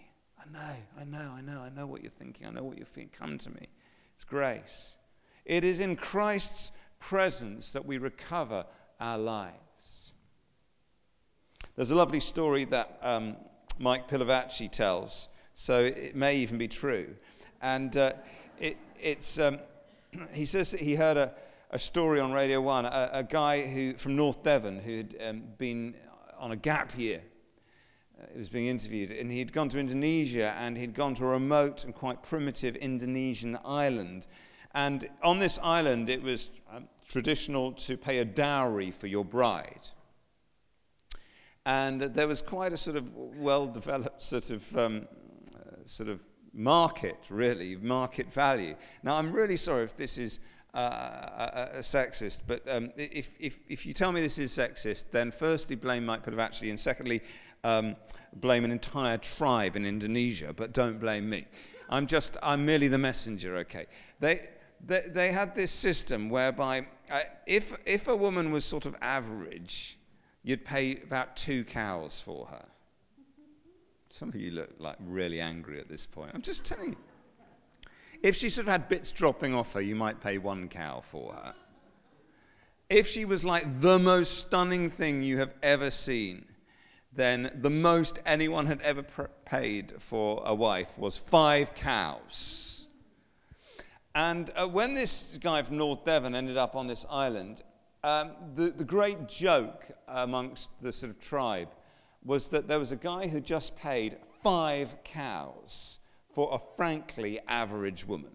I 0.42 0.52
know, 0.52 0.74
I 0.98 1.04
know, 1.04 1.32
I 1.36 1.40
know, 1.40 1.60
I 1.62 1.68
know 1.68 1.86
what 1.86 2.02
you're 2.02 2.10
thinking, 2.10 2.46
I 2.46 2.50
know 2.50 2.64
what 2.64 2.76
you're 2.76 2.86
feeling. 2.86 3.10
Come 3.16 3.38
to 3.38 3.50
me. 3.50 3.68
It's 4.16 4.24
grace. 4.24 4.96
It 5.44 5.64
is 5.64 5.80
in 5.80 5.96
Christ's 5.96 6.72
presence 6.98 7.72
that 7.72 7.84
we 7.84 7.98
recover 7.98 8.64
our 9.00 9.18
lives. 9.18 10.12
There's 11.76 11.90
a 11.90 11.94
lovely 11.94 12.20
story 12.20 12.64
that 12.66 12.98
um, 13.02 13.36
Mike 13.78 14.08
Pilavachi 14.08 14.70
tells, 14.70 15.28
so 15.54 15.84
it 15.84 16.14
may 16.14 16.36
even 16.36 16.58
be 16.58 16.68
true. 16.68 17.14
And 17.60 17.96
uh, 17.96 18.12
it, 18.58 18.76
it's, 19.00 19.38
um, 19.38 19.58
he 20.32 20.44
says 20.44 20.72
that 20.72 20.80
he 20.80 20.94
heard 20.94 21.16
a, 21.16 21.32
a 21.70 21.78
story 21.78 22.20
on 22.20 22.32
Radio 22.32 22.60
1, 22.60 22.84
a, 22.84 23.10
a 23.12 23.22
guy 23.22 23.66
who, 23.66 23.94
from 23.94 24.16
North 24.16 24.42
Devon 24.42 24.78
who 24.80 24.98
had 24.98 25.16
um, 25.24 25.42
been 25.58 25.94
on 26.38 26.52
a 26.52 26.56
gap 26.56 26.96
year. 26.98 27.22
Uh, 28.20 28.26
he 28.32 28.38
was 28.38 28.48
being 28.48 28.66
interviewed, 28.66 29.10
and 29.10 29.30
he'd 29.30 29.52
gone 29.52 29.68
to 29.70 29.78
Indonesia 29.78 30.54
and 30.58 30.76
he'd 30.76 30.94
gone 30.94 31.14
to 31.14 31.24
a 31.24 31.28
remote 31.28 31.84
and 31.84 31.94
quite 31.94 32.22
primitive 32.22 32.76
Indonesian 32.76 33.58
island. 33.64 34.26
And 34.74 35.08
on 35.22 35.38
this 35.38 35.58
island, 35.62 36.08
it 36.08 36.22
was 36.22 36.50
um, 36.74 36.88
traditional 37.08 37.72
to 37.72 37.96
pay 37.96 38.18
a 38.18 38.24
dowry 38.24 38.90
for 38.90 39.06
your 39.06 39.24
bride. 39.24 39.88
And 41.64 42.00
there 42.00 42.26
was 42.26 42.42
quite 42.42 42.72
a 42.72 42.76
sort 42.76 42.96
of 42.96 43.14
well 43.14 43.66
developed 43.66 44.22
sort 44.22 44.50
of, 44.50 44.76
um, 44.76 45.06
uh, 45.54 45.76
sort 45.86 46.08
of 46.08 46.20
market, 46.52 47.18
really, 47.30 47.76
market 47.76 48.32
value. 48.32 48.74
Now, 49.02 49.16
I'm 49.16 49.32
really 49.32 49.56
sorry 49.56 49.84
if 49.84 49.96
this 49.96 50.18
is 50.18 50.40
uh, 50.74 50.78
uh, 50.78 50.80
uh, 50.80 51.78
sexist, 51.78 52.40
but 52.46 52.66
um, 52.68 52.90
if, 52.96 53.30
if, 53.38 53.58
if 53.68 53.86
you 53.86 53.92
tell 53.92 54.10
me 54.10 54.20
this 54.20 54.38
is 54.38 54.50
sexist, 54.50 55.04
then 55.10 55.30
firstly, 55.30 55.76
blame 55.76 56.06
Mike 56.06 56.24
Pilavachi, 56.24 56.70
and 56.70 56.80
secondly, 56.80 57.20
um, 57.64 57.96
blame 58.34 58.64
an 58.64 58.70
entire 58.70 59.18
tribe 59.18 59.76
in 59.76 59.84
Indonesia, 59.84 60.52
but 60.52 60.72
don't 60.72 60.98
blame 60.98 61.28
me. 61.28 61.46
I'm 61.88 62.06
just, 62.06 62.36
I'm 62.42 62.64
merely 62.64 62.88
the 62.88 62.98
messenger, 62.98 63.56
okay? 63.58 63.86
They, 64.20 64.48
they, 64.84 65.02
they 65.08 65.32
had 65.32 65.54
this 65.54 65.70
system 65.70 66.30
whereby 66.30 66.86
uh, 67.10 67.20
if, 67.46 67.76
if 67.86 68.08
a 68.08 68.16
woman 68.16 68.50
was 68.50 68.64
sort 68.64 68.86
of 68.86 68.96
average, 69.02 69.98
you'd 70.42 70.64
pay 70.64 71.00
about 71.02 71.36
two 71.36 71.64
cows 71.64 72.20
for 72.24 72.46
her. 72.46 72.64
Some 74.10 74.28
of 74.28 74.36
you 74.36 74.50
look 74.50 74.70
like 74.78 74.96
really 75.06 75.40
angry 75.40 75.80
at 75.80 75.88
this 75.88 76.06
point. 76.06 76.32
I'm 76.34 76.42
just 76.42 76.64
telling 76.64 76.90
you. 76.90 76.96
If 78.22 78.36
she 78.36 78.50
sort 78.50 78.66
of 78.66 78.72
had 78.72 78.88
bits 78.88 79.10
dropping 79.10 79.54
off 79.54 79.72
her, 79.72 79.80
you 79.80 79.96
might 79.96 80.20
pay 80.20 80.38
one 80.38 80.68
cow 80.68 81.02
for 81.10 81.32
her. 81.32 81.54
If 82.88 83.06
she 83.08 83.24
was 83.24 83.44
like 83.44 83.80
the 83.80 83.98
most 83.98 84.38
stunning 84.38 84.90
thing 84.90 85.22
you 85.22 85.38
have 85.38 85.54
ever 85.62 85.90
seen, 85.90 86.44
then 87.14 87.50
the 87.60 87.70
most 87.70 88.20
anyone 88.24 88.66
had 88.66 88.80
ever 88.82 89.02
pr- 89.02 89.22
paid 89.44 89.94
for 89.98 90.42
a 90.44 90.54
wife 90.54 90.96
was 90.96 91.18
five 91.18 91.74
cows. 91.74 92.88
And 94.14 94.50
uh, 94.56 94.66
when 94.68 94.94
this 94.94 95.38
guy 95.40 95.62
from 95.62 95.78
North 95.78 96.04
Devon 96.04 96.34
ended 96.34 96.56
up 96.56 96.74
on 96.74 96.86
this 96.86 97.06
island, 97.08 97.62
um, 98.04 98.32
the, 98.54 98.70
the 98.70 98.84
great 98.84 99.28
joke 99.28 99.86
amongst 100.08 100.70
the 100.82 100.92
sort 100.92 101.10
of 101.10 101.20
tribe 101.20 101.68
was 102.24 102.48
that 102.48 102.68
there 102.68 102.78
was 102.78 102.92
a 102.92 102.96
guy 102.96 103.28
who 103.28 103.40
just 103.40 103.76
paid 103.76 104.16
five 104.42 104.94
cows 105.04 105.98
for 106.34 106.48
a 106.52 106.76
frankly 106.76 107.40
average 107.46 108.06
woman. 108.06 108.32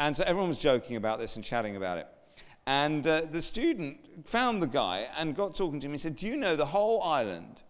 And 0.00 0.14
so 0.14 0.24
everyone 0.24 0.48
was 0.48 0.58
joking 0.58 0.96
about 0.96 1.18
this 1.18 1.36
and 1.36 1.44
chatting 1.44 1.76
about 1.76 1.98
it. 1.98 2.06
And 2.68 3.06
uh, 3.06 3.22
the 3.22 3.40
student 3.40 4.28
found 4.28 4.60
the 4.60 4.66
guy 4.66 5.06
and 5.16 5.34
got 5.34 5.54
talking 5.54 5.80
to 5.80 5.86
him. 5.86 5.92
He 5.92 5.98
said, 5.98 6.16
Do 6.16 6.28
you 6.28 6.36
know 6.36 6.54
the 6.54 6.66
whole 6.66 7.02
island? 7.02 7.62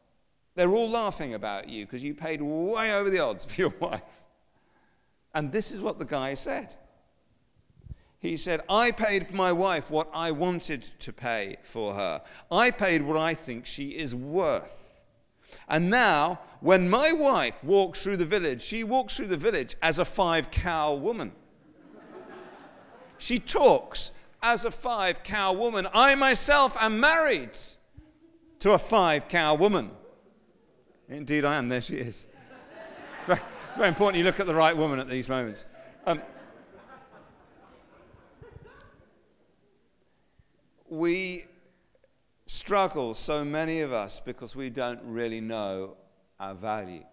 They're 0.57 0.75
all 0.75 0.91
laughing 0.91 1.35
about 1.35 1.69
you 1.69 1.87
because 1.87 2.03
you 2.03 2.17
paid 2.17 2.43
way 2.43 2.93
over 2.93 3.09
the 3.09 3.21
odds 3.21 3.45
for 3.55 3.61
your 3.61 3.75
wife. 3.79 4.03
And 5.33 5.53
this 5.53 5.71
is 5.71 5.81
what 5.81 6.01
the 6.01 6.05
guy 6.05 6.35
said. 6.35 6.75
He 8.19 8.37
said, 8.37 8.63
I 8.69 8.91
paid 8.91 9.29
for 9.29 9.37
my 9.37 9.53
wife 9.53 9.89
what 9.89 10.11
I 10.13 10.33
wanted 10.33 10.83
to 10.99 11.13
pay 11.13 11.59
for 11.63 11.95
her. 11.95 12.21
I 12.51 12.73
paid 12.73 13.03
what 13.03 13.17
I 13.17 13.35
think 13.35 13.67
she 13.67 13.91
is 13.91 14.17
worth. 14.17 15.05
And 15.69 15.91
now, 15.91 16.41
when 16.59 16.91
my 16.91 17.13
wife 17.13 17.63
walks 17.63 18.03
through 18.03 18.17
the 18.17 18.27
village, 18.27 18.63
she 18.63 18.83
walks 18.83 19.17
through 19.17 19.29
the 19.29 19.37
village 19.37 19.77
as 19.81 20.01
a 20.01 20.05
five 20.05 20.51
cow 20.51 20.93
woman. 20.93 21.31
she 23.17 23.39
talks 23.39 24.11
as 24.43 24.65
a 24.65 24.71
five 24.71 25.23
cow 25.23 25.53
woman. 25.53 25.87
I 25.93 26.15
myself 26.15 26.77
am 26.81 27.01
married 27.01 27.59
to 28.61 28.73
a 28.73 28.79
five 28.79 29.29
cow 29.29 29.55
woman. 29.55 29.91
Indeed, 31.09 31.45
I 31.45 31.57
am. 31.57 31.69
There 31.69 31.81
she 31.81 31.97
is. 31.97 32.27
Very, 33.27 33.41
very 33.77 33.89
important 33.89 34.19
you 34.19 34.25
look 34.25 34.41
at 34.41 34.47
the 34.47 34.55
right 34.55 34.77
woman 34.77 34.99
at 34.99 35.09
these 35.09 35.29
moments. 35.29 35.67
Um, 36.07 36.23
we 40.89 41.45
struggle, 42.47 43.15
so 43.15 43.45
many 43.45 43.81
of 43.81 43.93
us, 43.93 44.21
because 44.21 44.57
we 44.57 44.71
don't 44.71 45.01
really 45.05 45.41
know 45.41 45.97
our 46.41 46.55
value, 46.55 47.05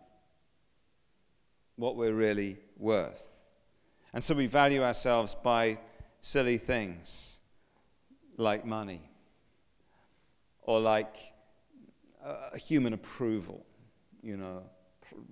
what 1.76 1.96
we're 1.96 2.14
really 2.14 2.58
worth. 2.78 3.22
And 4.14 4.24
so 4.24 4.34
we 4.34 4.48
value 4.48 4.82
ourselves 4.82 5.36
by 5.36 5.80
silly 6.26 6.58
things 6.58 7.38
like 8.36 8.66
money 8.66 9.00
or 10.64 10.80
like 10.80 11.18
uh, 12.26 12.50
human 12.58 12.94
approval, 12.94 13.64
you 14.24 14.36
know, 14.36 14.64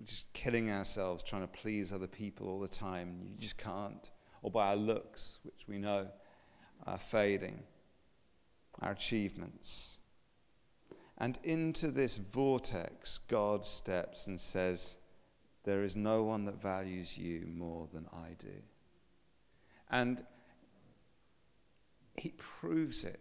just 0.06 0.32
killing 0.34 0.70
ourselves 0.70 1.24
trying 1.24 1.42
to 1.42 1.48
please 1.48 1.92
other 1.92 2.06
people 2.06 2.48
all 2.48 2.60
the 2.60 2.68
time. 2.68 3.18
You 3.28 3.36
just 3.40 3.58
can't. 3.58 4.12
Or 4.44 4.52
by 4.52 4.68
our 4.68 4.76
looks, 4.76 5.40
which 5.42 5.66
we 5.68 5.80
know 5.80 6.10
are 6.86 7.00
fading 7.00 7.64
our 8.80 8.92
achievements. 8.92 9.98
And 11.18 11.40
into 11.44 11.88
this 11.88 12.18
vortex, 12.18 13.20
God 13.28 13.66
steps 13.66 14.28
and 14.28 14.40
says, 14.40 14.98
There 15.64 15.84
is 15.84 15.96
no 15.96 16.22
one 16.22 16.46
that 16.46 16.62
values 16.62 17.18
you 17.18 17.48
more 17.52 17.88
than 17.92 18.06
I 18.14 18.36
do. 18.38 18.62
And 19.90 20.24
he 22.16 22.30
proves 22.38 23.04
it 23.04 23.20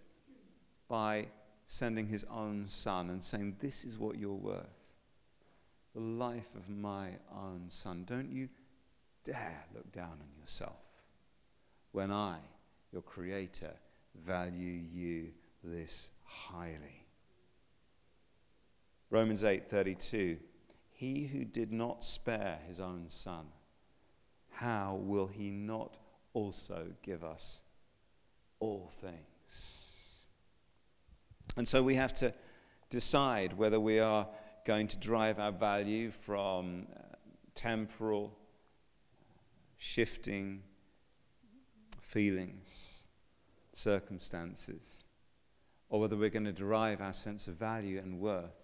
by 0.88 1.28
sending 1.66 2.06
his 2.06 2.24
own 2.30 2.66
son 2.68 3.10
and 3.10 3.22
saying, 3.22 3.56
This 3.60 3.84
is 3.84 3.98
what 3.98 4.18
you're 4.18 4.32
worth. 4.32 4.66
The 5.94 6.00
life 6.00 6.48
of 6.54 6.68
my 6.68 7.10
own 7.34 7.66
son. 7.68 8.04
Don't 8.06 8.30
you 8.30 8.48
dare 9.24 9.64
look 9.74 9.90
down 9.92 10.12
on 10.20 10.40
yourself 10.40 10.80
when 11.92 12.10
I, 12.10 12.38
your 12.92 13.02
creator, 13.02 13.74
value 14.14 14.82
you 14.92 15.28
this 15.62 16.10
highly. 16.24 17.06
Romans 19.10 19.42
8:32 19.42 20.38
He 20.90 21.26
who 21.26 21.44
did 21.44 21.72
not 21.72 22.02
spare 22.02 22.58
his 22.66 22.80
own 22.80 23.06
son 23.08 23.46
how 24.62 25.00
will 25.02 25.26
he 25.26 25.50
not 25.50 25.96
also 26.34 26.86
give 27.02 27.24
us 27.24 27.62
all 28.62 28.90
things 29.00 30.26
and 31.56 31.66
so 31.66 31.82
we 31.82 31.94
have 31.96 32.14
to 32.14 32.32
decide 32.90 33.52
whether 33.58 33.80
we 33.80 33.98
are 33.98 34.26
going 34.64 34.86
to 34.86 34.96
drive 34.96 35.38
our 35.38 35.52
value 35.52 36.10
from 36.10 36.86
uh, 36.94 37.00
temporal 37.54 38.32
shifting 39.76 40.62
feelings 42.00 43.02
circumstances 43.74 45.04
or 45.88 46.00
whether 46.00 46.16
we're 46.16 46.30
going 46.30 46.44
to 46.44 46.52
derive 46.52 47.00
our 47.00 47.12
sense 47.12 47.48
of 47.48 47.54
value 47.54 47.98
and 47.98 48.18
worth 48.18 48.62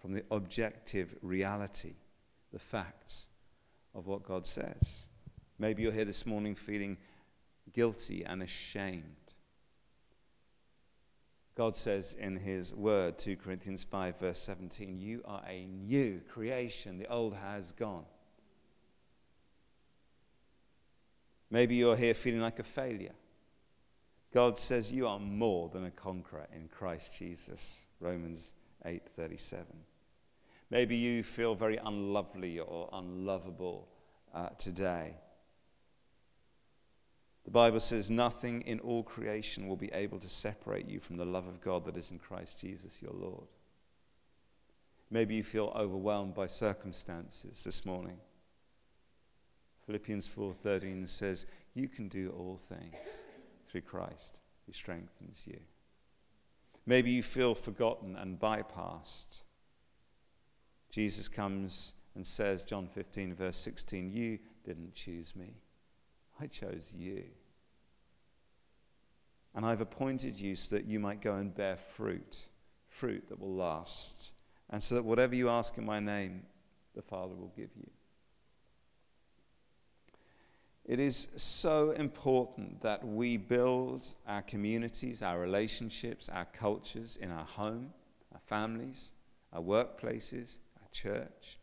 from 0.00 0.12
the 0.12 0.24
objective 0.30 1.14
reality, 1.22 1.94
the 2.52 2.58
facts 2.58 3.28
of 3.94 4.06
what 4.06 4.24
God 4.24 4.46
says. 4.46 5.06
Maybe 5.58 5.82
you're 5.82 5.92
here 5.92 6.04
this 6.04 6.26
morning 6.26 6.54
feeling 6.54 6.96
guilty 7.72 8.24
and 8.24 8.42
ashamed. 8.42 9.23
God 11.56 11.76
says 11.76 12.16
in 12.18 12.36
his 12.36 12.74
word, 12.74 13.18
2 13.18 13.36
Corinthians 13.36 13.84
5, 13.84 14.18
verse 14.18 14.40
17, 14.40 14.98
You 14.98 15.22
are 15.24 15.42
a 15.48 15.66
new 15.66 16.20
creation. 16.28 16.98
The 16.98 17.06
old 17.06 17.34
has 17.34 17.70
gone. 17.72 18.04
Maybe 21.50 21.76
you're 21.76 21.96
here 21.96 22.14
feeling 22.14 22.40
like 22.40 22.58
a 22.58 22.64
failure. 22.64 23.14
God 24.32 24.58
says 24.58 24.90
you 24.90 25.06
are 25.06 25.20
more 25.20 25.68
than 25.68 25.84
a 25.84 25.90
conqueror 25.92 26.48
in 26.52 26.66
Christ 26.66 27.12
Jesus. 27.16 27.82
Romans 28.00 28.52
8:37. 28.84 29.64
Maybe 30.70 30.96
you 30.96 31.22
feel 31.22 31.54
very 31.54 31.76
unlovely 31.76 32.58
or 32.58 32.88
unlovable 32.92 33.88
uh, 34.34 34.48
today. 34.58 35.14
The 37.44 37.50
Bible 37.50 37.80
says 37.80 38.10
nothing 38.10 38.62
in 38.62 38.80
all 38.80 39.02
creation 39.02 39.68
will 39.68 39.76
be 39.76 39.92
able 39.92 40.18
to 40.20 40.28
separate 40.28 40.88
you 40.88 40.98
from 40.98 41.16
the 41.16 41.26
love 41.26 41.46
of 41.46 41.60
God 41.60 41.84
that 41.84 41.96
is 41.96 42.10
in 42.10 42.18
Christ 42.18 42.58
Jesus 42.58 43.02
your 43.02 43.12
Lord. 43.12 43.48
Maybe 45.10 45.34
you 45.34 45.44
feel 45.44 45.72
overwhelmed 45.76 46.34
by 46.34 46.46
circumstances 46.46 47.62
this 47.62 47.84
morning. 47.84 48.18
Philippians 49.86 50.26
4:13 50.26 51.06
says, 51.06 51.46
"You 51.74 51.88
can 51.88 52.08
do 52.08 52.30
all 52.30 52.56
things 52.56 53.26
through 53.74 53.82
Christ 53.82 54.38
who 54.66 54.72
strengthens 54.72 55.42
you. 55.46 55.58
Maybe 56.86 57.10
you 57.10 57.24
feel 57.24 57.56
forgotten 57.56 58.14
and 58.14 58.38
bypassed. 58.38 59.42
Jesus 60.90 61.28
comes 61.28 61.94
and 62.14 62.24
says, 62.24 62.62
John 62.62 62.86
15, 62.86 63.34
verse 63.34 63.56
16, 63.56 64.12
You 64.12 64.38
didn't 64.64 64.94
choose 64.94 65.34
me, 65.34 65.54
I 66.40 66.46
chose 66.46 66.92
you. 66.96 67.24
And 69.54 69.64
I've 69.64 69.80
appointed 69.80 70.38
you 70.38 70.56
so 70.56 70.76
that 70.76 70.84
you 70.84 70.98
might 70.98 71.20
go 71.20 71.36
and 71.36 71.54
bear 71.54 71.76
fruit, 71.76 72.46
fruit 72.88 73.28
that 73.28 73.38
will 73.38 73.54
last, 73.54 74.32
and 74.70 74.82
so 74.82 74.96
that 74.96 75.04
whatever 75.04 75.34
you 75.34 75.48
ask 75.48 75.78
in 75.78 75.84
my 75.84 76.00
name, 76.00 76.42
the 76.94 77.02
Father 77.02 77.34
will 77.34 77.52
give 77.56 77.70
you. 77.76 77.88
It 80.84 80.98
is 80.98 81.28
so 81.36 81.92
important 81.92 82.82
that 82.82 83.06
we 83.06 83.36
build 83.36 84.06
our 84.26 84.42
communities, 84.42 85.22
our 85.22 85.40
relationships, 85.40 86.28
our 86.28 86.46
cultures 86.46 87.16
in 87.16 87.30
our 87.30 87.46
home, 87.46 87.92
our 88.32 88.40
families, 88.46 89.12
our 89.52 89.62
workplaces, 89.62 90.58
our 90.76 90.88
church, 90.92 91.58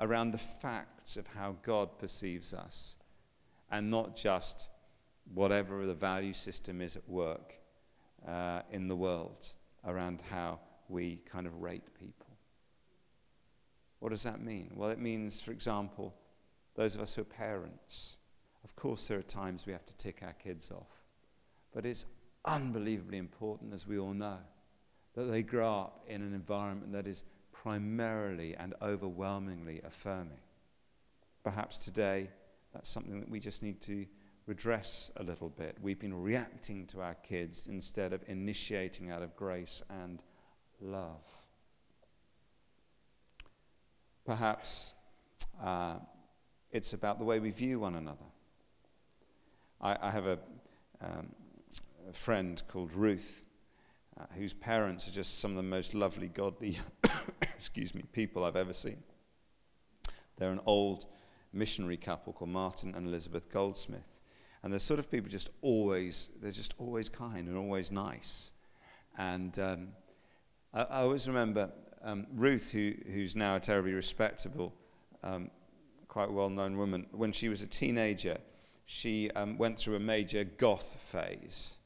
around 0.00 0.30
the 0.30 0.38
facts 0.38 1.16
of 1.16 1.26
how 1.26 1.56
God 1.62 1.98
perceives 1.98 2.54
us 2.54 2.96
and 3.70 3.90
not 3.90 4.16
just 4.16 4.68
whatever 5.34 5.86
the 5.86 5.94
value 5.94 6.32
system 6.32 6.80
is 6.80 6.96
at 6.96 7.08
work 7.08 7.54
uh, 8.26 8.62
in 8.70 8.88
the 8.88 8.96
world 8.96 9.48
around 9.86 10.22
how 10.30 10.58
we 10.88 11.20
kind 11.30 11.46
of 11.46 11.62
rate 11.62 11.94
people. 11.98 12.26
What 14.00 14.10
does 14.10 14.22
that 14.24 14.42
mean? 14.42 14.72
Well, 14.74 14.90
it 14.90 14.98
means, 14.98 15.40
for 15.40 15.52
example, 15.52 16.14
those 16.74 16.94
of 16.94 17.02
us 17.02 17.14
who 17.14 17.22
are 17.22 17.24
parents, 17.24 18.16
of 18.64 18.74
course, 18.74 19.06
there 19.08 19.18
are 19.18 19.22
times 19.22 19.66
we 19.66 19.72
have 19.72 19.86
to 19.86 19.94
tick 19.94 20.20
our 20.22 20.32
kids 20.32 20.70
off. 20.70 20.88
But 21.72 21.86
it's 21.86 22.06
unbelievably 22.44 23.18
important, 23.18 23.74
as 23.74 23.86
we 23.86 23.98
all 23.98 24.14
know, 24.14 24.38
that 25.14 25.24
they 25.24 25.42
grow 25.42 25.72
up 25.72 26.04
in 26.08 26.22
an 26.22 26.34
environment 26.34 26.92
that 26.92 27.06
is 27.06 27.24
primarily 27.52 28.54
and 28.56 28.74
overwhelmingly 28.80 29.82
affirming. 29.86 30.40
Perhaps 31.44 31.78
today, 31.78 32.30
that's 32.72 32.90
something 32.90 33.20
that 33.20 33.28
we 33.28 33.40
just 33.40 33.62
need 33.62 33.80
to 33.82 34.06
redress 34.46 35.10
a 35.16 35.22
little 35.22 35.48
bit. 35.48 35.76
We've 35.80 35.98
been 35.98 36.22
reacting 36.22 36.86
to 36.88 37.00
our 37.00 37.14
kids 37.14 37.66
instead 37.66 38.12
of 38.12 38.22
initiating 38.26 39.10
out 39.10 39.22
of 39.22 39.36
grace 39.36 39.82
and 40.02 40.22
love. 40.80 41.22
Perhaps 44.24 44.94
uh, 45.62 45.96
it's 46.70 46.92
about 46.92 47.18
the 47.18 47.24
way 47.24 47.38
we 47.38 47.50
view 47.50 47.80
one 47.80 47.94
another. 47.94 48.26
I, 49.80 49.96
I 50.00 50.10
have 50.10 50.26
a, 50.26 50.38
um, 51.00 51.28
a, 52.08 52.12
friend 52.12 52.62
called 52.68 52.92
Ruth, 52.92 53.46
uh, 54.18 54.24
whose 54.36 54.52
parents 54.52 55.08
are 55.08 55.12
just 55.12 55.38
some 55.38 55.52
of 55.52 55.56
the 55.56 55.62
most 55.62 55.94
lovely, 55.94 56.28
godly, 56.28 56.78
excuse 57.42 57.94
me, 57.94 58.02
people 58.12 58.44
I've 58.44 58.56
ever 58.56 58.72
seen. 58.72 59.02
They're 60.36 60.52
an 60.52 60.60
old 60.66 61.06
missionary 61.52 61.96
couple 61.96 62.32
called 62.32 62.50
Martin 62.50 62.94
and 62.94 63.06
Elizabeth 63.06 63.50
Goldsmith. 63.50 64.20
And 64.62 64.72
they're 64.72 64.80
sort 64.80 65.00
of 65.00 65.10
people 65.10 65.30
just 65.30 65.50
always, 65.62 66.28
they're 66.40 66.50
just 66.50 66.74
always 66.78 67.08
kind 67.08 67.48
and 67.48 67.56
always 67.56 67.90
nice. 67.90 68.52
And 69.16 69.58
um, 69.58 69.88
I, 70.74 70.82
I, 70.82 71.02
always 71.02 71.26
remember 71.26 71.70
um, 72.02 72.26
Ruth, 72.34 72.70
who, 72.70 72.92
who's 73.12 73.34
now 73.34 73.56
a 73.56 73.60
terribly 73.60 73.92
respectable, 73.92 74.74
um, 75.22 75.50
quite 76.08 76.30
well 76.30 76.50
known 76.50 76.76
woman, 76.76 77.06
when 77.12 77.32
she 77.32 77.48
was 77.48 77.62
a 77.62 77.66
teenager, 77.66 78.36
she 78.84 79.30
um, 79.32 79.56
went 79.56 79.78
through 79.78 79.96
a 79.96 80.00
major 80.00 80.44
goth 80.44 80.96
phase. 81.00 81.78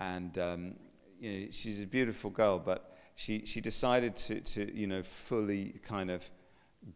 And 0.00 0.38
um, 0.38 0.74
you 1.20 1.32
know, 1.32 1.46
she's 1.50 1.80
a 1.80 1.86
beautiful 1.86 2.30
girl, 2.30 2.58
but 2.58 2.96
she, 3.14 3.44
she 3.44 3.60
decided 3.60 4.16
to, 4.16 4.40
to, 4.40 4.76
you 4.76 4.86
know, 4.86 5.02
fully 5.02 5.80
kind 5.82 6.10
of 6.10 6.28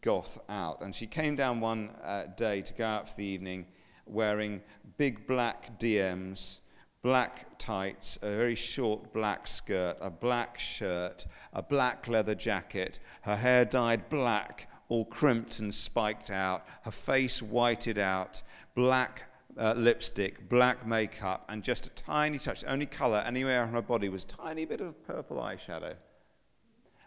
goth 0.02 0.38
out. 0.49 0.83
And 0.83 0.95
she 0.95 1.07
came 1.07 1.37
down 1.37 1.61
one 1.61 1.90
uh, 2.02 2.25
day 2.37 2.62
to 2.62 2.73
go 2.75 2.85
out 2.85 3.09
for 3.09 3.16
the 3.16 3.25
evening 3.25 3.66
wearing 4.07 4.62
big 4.97 5.26
black 5.26 5.78
DMs, 5.78 6.61
black 7.02 7.59
tights, 7.59 8.19
a 8.23 8.26
very 8.37 8.55
short 8.55 9.12
black 9.12 9.47
skirt, 9.47 9.97
a 10.00 10.11
black 10.11 10.59
shirt, 10.59 11.26
a 11.52 11.62
black 11.62 12.09
leather 12.09 12.35
jacket, 12.35 13.00
her 13.23 13.37
hair 13.37 13.64
dyed 13.64 14.09
black, 14.09 14.69
all 14.88 15.05
crimped 15.05 15.59
and 15.59 15.75
spiked 15.75 16.31
out, 16.31 16.64
her 16.83 16.90
face 16.90 17.43
whited 17.43 17.99
out, 17.99 18.43
black 18.75 19.23
uh, 19.59 19.75
lipstick, 19.76 20.49
black 20.49 20.87
makeup, 20.87 21.45
and 21.49 21.62
just 21.62 21.87
a 21.87 21.90
tiny 21.90 22.38
touch, 22.38 22.61
the 22.61 22.71
only 22.71 22.87
color 22.87 23.19
anywhere 23.26 23.62
on 23.62 23.71
her 23.71 23.83
body 23.83 24.09
was 24.09 24.25
tiny 24.25 24.64
bit 24.64 24.81
of 24.81 25.02
purple 25.07 25.38
eyeshadow. 25.38 25.95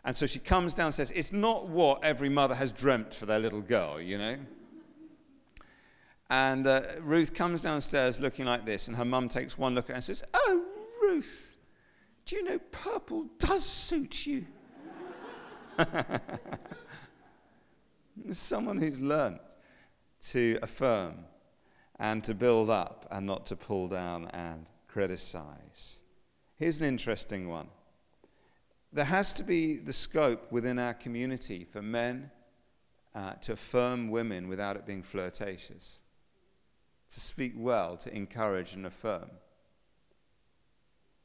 And 0.06 0.16
so 0.16 0.26
she 0.26 0.40
comes 0.40 0.74
downstairs. 0.74 1.12
It's 1.12 1.32
not 1.32 1.68
what 1.68 2.04
every 2.04 2.30
mother 2.30 2.56
has 2.56 2.72
dreamt 2.72 3.14
for 3.14 3.26
their 3.26 3.40
little 3.40 3.62
girl, 3.62 4.00
you 4.00 4.18
know? 4.18 4.38
And 6.30 6.68
uh, 6.68 6.82
Ruth 7.02 7.34
comes 7.34 7.62
downstairs 7.62 8.20
looking 8.20 8.46
like 8.46 8.66
this, 8.66 8.88
and 8.88 8.96
her 8.96 9.06
mum 9.06 9.30
takes 9.30 9.58
one 9.58 9.74
look 9.74 9.86
at 9.86 9.90
her 9.90 9.96
and 9.96 10.04
says, 10.04 10.24
Oh, 10.34 10.64
Ruth, 11.02 11.58
do 12.26 12.36
you 12.36 12.44
know 12.44 12.60
purple 12.72 13.26
does 13.40 13.66
suit 13.66 14.28
you? 14.28 14.46
Someone 18.32 18.78
who's 18.78 19.00
learnt 19.00 19.42
to 20.30 20.60
affirm 20.62 21.26
and 22.00 22.24
to 22.24 22.34
build 22.34 22.70
up 22.70 23.08
and 23.12 23.26
not 23.26 23.46
to 23.48 23.56
pull 23.56 23.88
down 23.88 24.28
and 24.28 24.66
criticize. 24.88 26.00
Here's 26.56 26.80
an 26.80 26.86
interesting 26.86 27.50
one. 27.50 27.70
There 28.92 29.06
has 29.06 29.34
to 29.34 29.44
be 29.44 29.78
the 29.78 29.94
scope 29.94 30.52
within 30.52 30.80
our 30.80 30.94
community 30.94 31.64
for 31.64 31.82
men 31.82 32.32
uh, 33.14 33.34
to 33.42 33.54
affirm 33.54 34.10
women 34.10 34.48
without 34.48 34.76
it 34.76 34.86
being 34.86 35.04
flirtatious 35.04 36.00
to 37.14 37.20
speak 37.20 37.54
well, 37.56 37.98
to 37.98 38.16
encourage 38.16 38.74
and 38.74 38.86
affirm. 38.86 39.30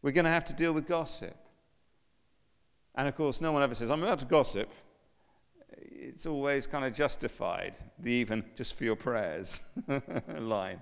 We're 0.02 0.12
going 0.12 0.24
to 0.24 0.30
have 0.30 0.44
to 0.46 0.54
deal 0.54 0.72
with 0.72 0.86
gossip. 0.86 1.36
And 2.94 3.08
of 3.08 3.16
course, 3.16 3.40
no 3.40 3.52
one 3.52 3.62
ever 3.62 3.74
says, 3.74 3.90
I'm 3.90 4.02
about 4.02 4.20
to 4.20 4.26
gossip. 4.26 4.68
It's 5.76 6.26
always 6.26 6.66
kind 6.66 6.84
of 6.84 6.94
justified, 6.94 7.74
the 7.98 8.12
even 8.12 8.44
just 8.56 8.78
for 8.78 8.84
your 8.84 8.96
prayers 8.96 9.62
line. 10.38 10.80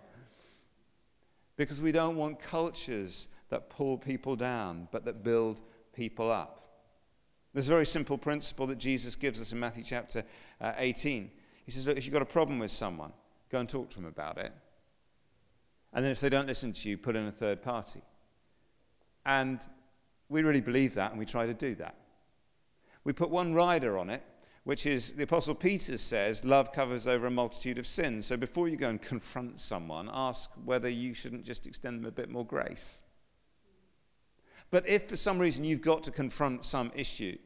Because 1.56 1.80
we 1.80 1.92
don't 1.92 2.16
want 2.16 2.38
cultures 2.40 3.28
that 3.48 3.70
pull 3.70 3.98
people 3.98 4.36
down, 4.36 4.88
but 4.90 5.04
that 5.04 5.22
build 5.22 5.62
people 5.92 6.30
up. 6.30 6.61
There's 7.52 7.68
a 7.68 7.72
very 7.72 7.86
simple 7.86 8.16
principle 8.16 8.66
that 8.68 8.78
Jesus 8.78 9.14
gives 9.14 9.40
us 9.40 9.52
in 9.52 9.60
Matthew 9.60 9.84
chapter 9.84 10.24
uh, 10.60 10.72
18. 10.76 11.30
He 11.64 11.70
says, 11.70 11.86
Look, 11.86 11.98
if 11.98 12.04
you've 12.04 12.12
got 12.12 12.22
a 12.22 12.26
problem 12.26 12.58
with 12.58 12.70
someone, 12.70 13.12
go 13.50 13.58
and 13.58 13.68
talk 13.68 13.90
to 13.90 13.96
them 13.96 14.06
about 14.06 14.38
it. 14.38 14.52
And 15.92 16.04
then 16.04 16.10
if 16.10 16.20
they 16.20 16.30
don't 16.30 16.46
listen 16.46 16.72
to 16.72 16.88
you, 16.88 16.96
put 16.96 17.16
in 17.16 17.26
a 17.26 17.32
third 17.32 17.62
party. 17.62 18.00
And 19.26 19.60
we 20.30 20.42
really 20.42 20.62
believe 20.62 20.94
that, 20.94 21.10
and 21.10 21.18
we 21.18 21.26
try 21.26 21.46
to 21.46 21.54
do 21.54 21.74
that. 21.76 21.94
We 23.04 23.12
put 23.12 23.28
one 23.28 23.52
rider 23.52 23.98
on 23.98 24.08
it, 24.08 24.22
which 24.64 24.86
is 24.86 25.12
the 25.12 25.24
Apostle 25.24 25.54
Peter 25.54 25.98
says, 25.98 26.44
love 26.44 26.72
covers 26.72 27.06
over 27.06 27.26
a 27.26 27.30
multitude 27.30 27.78
of 27.78 27.86
sins. 27.86 28.26
So 28.26 28.36
before 28.38 28.68
you 28.68 28.76
go 28.76 28.88
and 28.88 29.02
confront 29.02 29.60
someone, 29.60 30.08
ask 30.10 30.50
whether 30.64 30.88
you 30.88 31.12
shouldn't 31.12 31.44
just 31.44 31.66
extend 31.66 32.00
them 32.00 32.06
a 32.06 32.12
bit 32.12 32.30
more 32.30 32.46
grace. 32.46 33.01
But 34.72 34.88
if 34.88 35.10
for 35.10 35.16
some 35.16 35.38
reason 35.38 35.64
you've 35.64 35.82
got 35.82 36.02
to 36.04 36.10
confront 36.10 36.64
some 36.64 36.90
issue, 36.96 37.36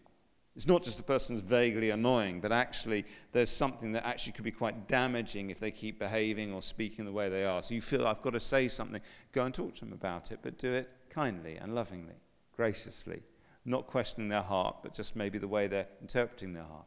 it's 0.54 0.68
not 0.68 0.84
just 0.84 0.96
the 0.96 1.02
person's 1.02 1.40
vaguely 1.40 1.90
annoying, 1.90 2.40
but 2.40 2.52
actually 2.52 3.04
there's 3.32 3.50
something 3.50 3.92
that 3.92 4.06
actually 4.06 4.32
could 4.32 4.44
be 4.44 4.52
quite 4.52 4.86
damaging 4.86 5.50
if 5.50 5.58
they 5.58 5.72
keep 5.72 5.98
behaving 5.98 6.54
or 6.54 6.62
speaking 6.62 7.04
the 7.04 7.12
way 7.12 7.28
they 7.28 7.44
are. 7.44 7.64
So 7.64 7.74
you 7.74 7.82
feel 7.82 8.06
I've 8.06 8.22
got 8.22 8.34
to 8.34 8.40
say 8.40 8.68
something, 8.68 9.00
go 9.32 9.44
and 9.44 9.52
talk 9.52 9.74
to 9.74 9.80
them 9.80 9.92
about 9.92 10.30
it, 10.30 10.38
but 10.40 10.56
do 10.56 10.72
it 10.72 10.88
kindly 11.10 11.56
and 11.56 11.74
lovingly, 11.74 12.14
graciously, 12.56 13.20
not 13.64 13.88
questioning 13.88 14.28
their 14.28 14.42
heart, 14.42 14.76
but 14.84 14.94
just 14.94 15.16
maybe 15.16 15.36
the 15.36 15.48
way 15.48 15.66
they're 15.66 15.88
interpreting 16.00 16.54
their 16.54 16.62
heart. 16.62 16.86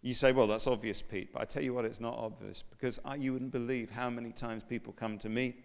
You 0.00 0.14
say, 0.14 0.32
well, 0.32 0.46
that's 0.46 0.66
obvious, 0.66 1.02
Pete, 1.02 1.34
but 1.34 1.42
I 1.42 1.44
tell 1.44 1.62
you 1.62 1.74
what, 1.74 1.84
it's 1.84 2.00
not 2.00 2.16
obvious 2.16 2.62
because 2.62 2.98
I, 3.04 3.16
you 3.16 3.34
wouldn't 3.34 3.52
believe 3.52 3.90
how 3.90 4.08
many 4.08 4.32
times 4.32 4.62
people 4.66 4.94
come 4.94 5.18
to 5.18 5.28
me 5.28 5.56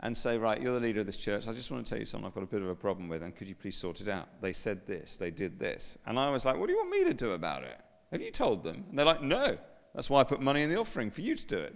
and 0.00 0.16
say, 0.16 0.36
right, 0.36 0.60
you're 0.60 0.74
the 0.74 0.80
leader 0.80 1.00
of 1.00 1.06
this 1.06 1.16
church. 1.16 1.48
I 1.48 1.52
just 1.52 1.70
want 1.70 1.86
to 1.86 1.90
tell 1.90 1.98
you 1.98 2.04
something 2.04 2.26
I've 2.26 2.34
got 2.34 2.42
a 2.42 2.46
bit 2.46 2.62
of 2.62 2.68
a 2.68 2.74
problem 2.74 3.08
with, 3.08 3.22
and 3.22 3.34
could 3.34 3.48
you 3.48 3.54
please 3.54 3.76
sort 3.76 4.00
it 4.00 4.08
out? 4.08 4.28
They 4.40 4.52
said 4.52 4.86
this, 4.86 5.16
they 5.16 5.30
did 5.30 5.58
this. 5.58 5.96
And 6.06 6.18
I 6.18 6.30
was 6.30 6.44
like, 6.44 6.58
what 6.58 6.66
do 6.66 6.72
you 6.72 6.78
want 6.78 6.90
me 6.90 7.04
to 7.04 7.14
do 7.14 7.32
about 7.32 7.62
it? 7.62 7.80
Have 8.12 8.20
you 8.20 8.30
told 8.30 8.62
them? 8.62 8.84
And 8.88 8.98
they're 8.98 9.06
like, 9.06 9.22
no. 9.22 9.56
That's 9.94 10.10
why 10.10 10.20
I 10.20 10.24
put 10.24 10.42
money 10.42 10.62
in 10.62 10.68
the 10.68 10.78
offering 10.78 11.10
for 11.10 11.22
you 11.22 11.34
to 11.34 11.46
do 11.46 11.58
it. 11.58 11.74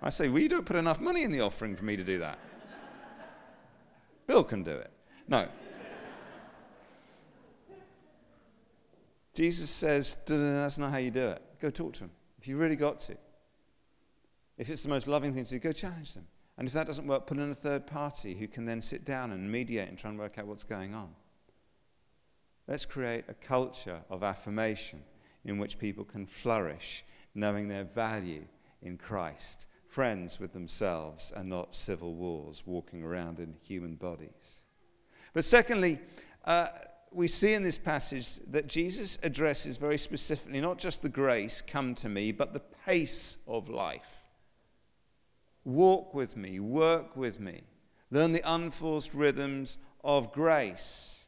I 0.00 0.10
say, 0.10 0.28
well, 0.28 0.40
you 0.40 0.48
don't 0.48 0.64
put 0.64 0.76
enough 0.76 1.00
money 1.00 1.24
in 1.24 1.32
the 1.32 1.40
offering 1.40 1.74
for 1.74 1.84
me 1.84 1.96
to 1.96 2.04
do 2.04 2.20
that. 2.20 2.38
Bill 4.28 4.44
can 4.44 4.62
do 4.62 4.70
it. 4.70 4.92
No. 5.26 5.48
Jesus 9.34 9.70
says, 9.70 10.16
that's 10.26 10.78
not 10.78 10.92
how 10.92 10.98
you 10.98 11.10
do 11.10 11.28
it. 11.30 11.42
Go 11.60 11.70
talk 11.70 11.94
to 11.94 12.00
them. 12.00 12.10
If 12.40 12.46
you 12.46 12.56
really 12.56 12.76
got 12.76 13.00
to. 13.00 13.16
If 14.56 14.70
it's 14.70 14.84
the 14.84 14.88
most 14.88 15.08
loving 15.08 15.34
thing 15.34 15.44
to 15.44 15.50
do, 15.50 15.58
go 15.58 15.72
challenge 15.72 16.14
them. 16.14 16.26
And 16.58 16.66
if 16.66 16.74
that 16.74 16.88
doesn't 16.88 17.06
work, 17.06 17.26
put 17.26 17.38
in 17.38 17.50
a 17.50 17.54
third 17.54 17.86
party 17.86 18.34
who 18.34 18.48
can 18.48 18.64
then 18.64 18.82
sit 18.82 19.04
down 19.04 19.30
and 19.30 19.50
mediate 19.50 19.88
and 19.88 19.96
try 19.96 20.10
and 20.10 20.18
work 20.18 20.38
out 20.38 20.46
what's 20.48 20.64
going 20.64 20.92
on. 20.92 21.10
Let's 22.66 22.84
create 22.84 23.24
a 23.28 23.34
culture 23.34 24.00
of 24.10 24.24
affirmation 24.24 25.04
in 25.44 25.58
which 25.58 25.78
people 25.78 26.04
can 26.04 26.26
flourish, 26.26 27.04
knowing 27.32 27.68
their 27.68 27.84
value 27.84 28.44
in 28.82 28.98
Christ, 28.98 29.66
friends 29.86 30.40
with 30.40 30.52
themselves, 30.52 31.32
and 31.34 31.48
not 31.48 31.76
civil 31.76 32.14
wars 32.14 32.64
walking 32.66 33.04
around 33.04 33.38
in 33.38 33.54
human 33.62 33.94
bodies. 33.94 34.64
But 35.32 35.44
secondly, 35.44 36.00
uh, 36.44 36.66
we 37.12 37.28
see 37.28 37.54
in 37.54 37.62
this 37.62 37.78
passage 37.78 38.40
that 38.50 38.66
Jesus 38.66 39.16
addresses 39.22 39.78
very 39.78 39.96
specifically 39.96 40.60
not 40.60 40.78
just 40.78 41.02
the 41.02 41.08
grace, 41.08 41.62
come 41.64 41.94
to 41.94 42.08
me, 42.08 42.32
but 42.32 42.52
the 42.52 42.62
pace 42.84 43.38
of 43.46 43.68
life. 43.68 44.17
Walk 45.68 46.14
with 46.14 46.34
me, 46.34 46.60
work 46.60 47.14
with 47.14 47.38
me. 47.38 47.60
Learn 48.10 48.32
the 48.32 48.40
unforced 48.50 49.12
rhythms 49.12 49.76
of 50.02 50.32
grace. 50.32 51.26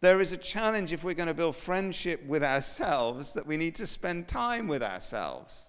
There 0.00 0.22
is 0.22 0.32
a 0.32 0.38
challenge 0.38 0.90
if 0.90 1.04
we're 1.04 1.12
going 1.12 1.26
to 1.26 1.34
build 1.34 1.54
friendship 1.54 2.24
with 2.24 2.42
ourselves 2.42 3.34
that 3.34 3.46
we 3.46 3.58
need 3.58 3.74
to 3.74 3.86
spend 3.86 4.26
time 4.26 4.68
with 4.68 4.82
ourselves. 4.82 5.68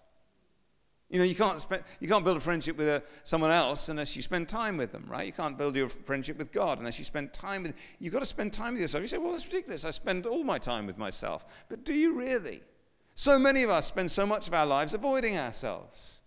You 1.10 1.20
know, 1.20 1.26
you 1.26 1.36
can't, 1.36 1.60
spe- 1.60 1.84
you 2.00 2.08
can't 2.08 2.24
build 2.24 2.38
a 2.38 2.40
friendship 2.40 2.78
with 2.78 2.88
a, 2.88 2.96
uh, 2.96 3.00
someone 3.26 3.52
else 3.52 3.90
unless 3.90 4.16
you 4.16 4.22
spend 4.22 4.48
time 4.48 4.78
with 4.78 4.94
them, 4.94 5.04
right? 5.10 5.26
You 5.26 5.34
can't 5.34 5.58
build 5.58 5.76
your 5.76 5.90
friendship 5.90 6.38
with 6.38 6.54
God 6.54 6.80
unless 6.80 6.98
you 7.00 7.04
spend 7.04 7.34
time 7.34 7.64
with 7.64 7.74
You've 8.00 8.14
got 8.14 8.20
to 8.20 8.26
spend 8.26 8.54
time 8.54 8.76
with 8.76 8.82
yourself. 8.82 9.02
You 9.02 9.08
say, 9.10 9.18
well, 9.18 9.34
that's 9.34 9.46
ridiculous. 9.46 9.84
I 9.84 9.92
spend 9.92 10.26
all 10.26 10.46
my 10.46 10.58
time 10.58 10.88
with 10.88 10.98
myself. 10.98 11.46
But 11.68 11.84
do 11.84 11.94
you 11.94 12.14
really? 12.14 12.62
So 13.14 13.38
many 13.38 13.64
of 13.64 13.70
us 13.70 13.88
spend 13.88 14.10
so 14.10 14.26
much 14.26 14.48
of 14.48 14.54
our 14.54 14.66
lives 14.66 14.94
avoiding 14.94 15.38
ourselves. 15.38 16.22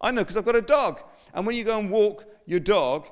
I 0.00 0.10
know 0.10 0.22
because 0.22 0.36
I've 0.36 0.44
got 0.44 0.56
a 0.56 0.62
dog. 0.62 1.00
And 1.34 1.46
when 1.46 1.56
you 1.56 1.64
go 1.64 1.78
and 1.78 1.90
walk 1.90 2.24
your 2.46 2.60
dog, 2.60 3.06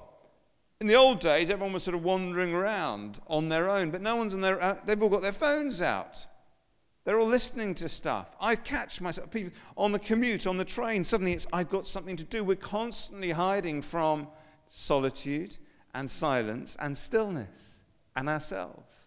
in 0.81 0.87
the 0.87 0.95
old 0.95 1.21
days, 1.21 1.51
everyone 1.51 1.73
was 1.73 1.83
sort 1.83 1.95
of 1.95 2.03
wandering 2.03 2.53
around 2.53 3.21
on 3.27 3.49
their 3.49 3.71
own, 3.71 3.91
but 3.91 4.03
no 4.03 4.17
one's 4.17 4.35
on 4.35 4.41
their, 4.41 4.61
uh, 4.63 4.77
they've 4.85 5.03
all 5.03 5.09
got 5.09 5.23
their 5.23 5.33
phones 5.33 5.81
out. 5.81 6.27
They're 7.05 7.19
all 7.19 7.27
listening 7.27 7.75
to 7.77 7.89
stuff. 7.89 8.35
I 8.41 8.57
catch 8.57 9.01
myself 9.01 9.31
people 9.31 9.53
on 9.77 9.93
the 9.93 9.99
commute, 9.99 10.47
on 10.47 10.57
the 10.57 10.65
train. 10.65 11.05
Suddenly, 11.05 11.35
it's 11.35 11.47
I've 11.53 11.69
got 11.69 11.87
something 11.87 12.17
to 12.17 12.25
do. 12.25 12.43
We're 12.43 12.57
constantly 12.57 13.31
hiding 13.31 13.83
from 13.83 14.29
solitude 14.69 15.57
and 15.95 16.11
silence 16.11 16.77
and 16.81 16.97
stillness 16.97 17.79
and 18.17 18.29
ourselves. 18.29 19.04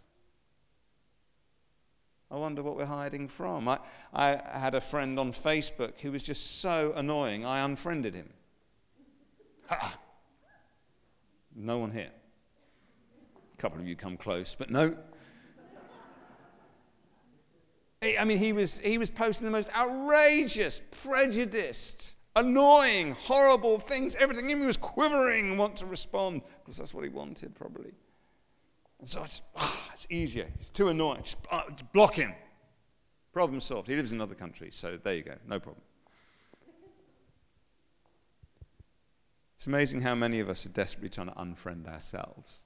I 2.29 2.35
wonder 2.35 2.61
what 2.61 2.75
we're 2.75 2.85
hiding 2.85 3.29
from. 3.29 3.69
I, 3.69 3.79
I 4.13 4.35
had 4.53 4.75
a 4.75 4.81
friend 4.81 5.17
on 5.17 5.31
Facebook 5.31 5.93
who 6.01 6.11
was 6.11 6.23
just 6.23 6.59
so 6.59 6.93
annoying, 6.95 7.45
I 7.45 7.59
unfriended 7.59 8.13
him. 8.13 8.29
Ha! 9.67 9.99
No 11.59 11.79
one 11.79 11.89
here. 11.89 12.11
A 13.51 13.57
couple 13.59 13.79
of 13.79 13.87
you 13.87 13.95
come 13.95 14.15
close, 14.15 14.53
but 14.53 14.69
no. 14.69 14.95
I 18.03 18.23
mean, 18.25 18.37
he 18.37 18.53
was, 18.53 18.77
he 18.77 18.99
was 18.99 19.09
posting 19.09 19.45
the 19.45 19.51
most 19.51 19.67
outrageous, 19.75 20.83
prejudiced, 21.03 22.13
annoying, 22.35 23.13
horrible 23.13 23.79
things. 23.79 24.15
Everything 24.15 24.51
in 24.51 24.59
me 24.59 24.67
was 24.67 24.77
quivering 24.77 25.57
want 25.57 25.77
to 25.77 25.87
respond 25.87 26.43
because 26.59 26.77
that's 26.77 26.93
what 26.93 27.03
he 27.03 27.09
wanted, 27.09 27.55
probably. 27.55 27.91
And 28.99 29.10
so 29.10 29.23
it's, 29.23 29.41
ah, 29.55 29.91
it's 29.93 30.07
easier. 30.10 30.47
It's 30.60 30.69
too 30.69 30.89
annoying. 30.89 31.21
Just, 31.23 31.38
uh, 31.51 31.63
block 31.93 32.15
him. 32.15 32.33
Problem 33.31 33.60
solved. 33.62 33.88
He 33.88 33.95
lives 33.95 34.12
in 34.12 34.17
another 34.17 34.36
country, 34.36 34.69
so 34.71 34.97
there 35.01 35.13
you 35.13 35.23
go. 35.23 35.36
No 35.47 35.60
problem. 35.60 35.83
It's 39.57 39.67
amazing 39.67 40.01
how 40.01 40.15
many 40.15 40.39
of 40.39 40.49
us 40.49 40.65
are 40.65 40.69
desperately 40.69 41.10
trying 41.10 41.27
to 41.27 41.33
unfriend 41.33 41.88
ourselves 41.88 42.65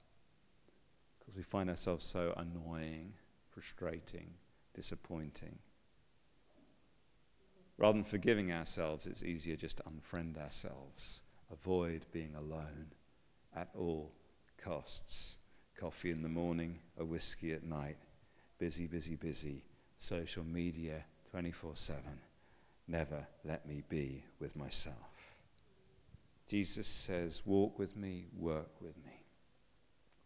because 1.18 1.36
we 1.36 1.42
find 1.42 1.70
ourselves 1.70 2.04
so 2.04 2.34
annoying, 2.36 3.14
frustrating, 3.50 4.30
disappointing. 4.74 5.58
Rather 7.78 7.94
than 7.94 8.04
forgiving 8.04 8.52
ourselves, 8.52 9.06
it's 9.06 9.22
easier 9.22 9.56
just 9.56 9.78
to 9.78 9.82
unfriend 9.84 10.38
ourselves, 10.38 11.22
avoid 11.50 12.04
being 12.12 12.34
alone 12.34 12.92
at 13.56 13.70
all 13.74 14.12
costs. 14.62 15.38
Coffee 15.82 16.12
in 16.12 16.22
the 16.22 16.28
morning, 16.28 16.78
a 16.96 17.04
whiskey 17.04 17.52
at 17.52 17.64
night, 17.64 17.96
busy, 18.56 18.86
busy, 18.86 19.16
busy, 19.16 19.64
social 19.98 20.44
media 20.44 21.02
24 21.32 21.72
7. 21.74 22.02
Never 22.86 23.26
let 23.44 23.66
me 23.66 23.82
be 23.88 24.22
with 24.38 24.54
myself. 24.54 24.94
Jesus 26.48 26.86
says, 26.86 27.42
Walk 27.44 27.80
with 27.80 27.96
me, 27.96 28.26
work 28.38 28.70
with 28.80 28.96
me. 29.04 29.24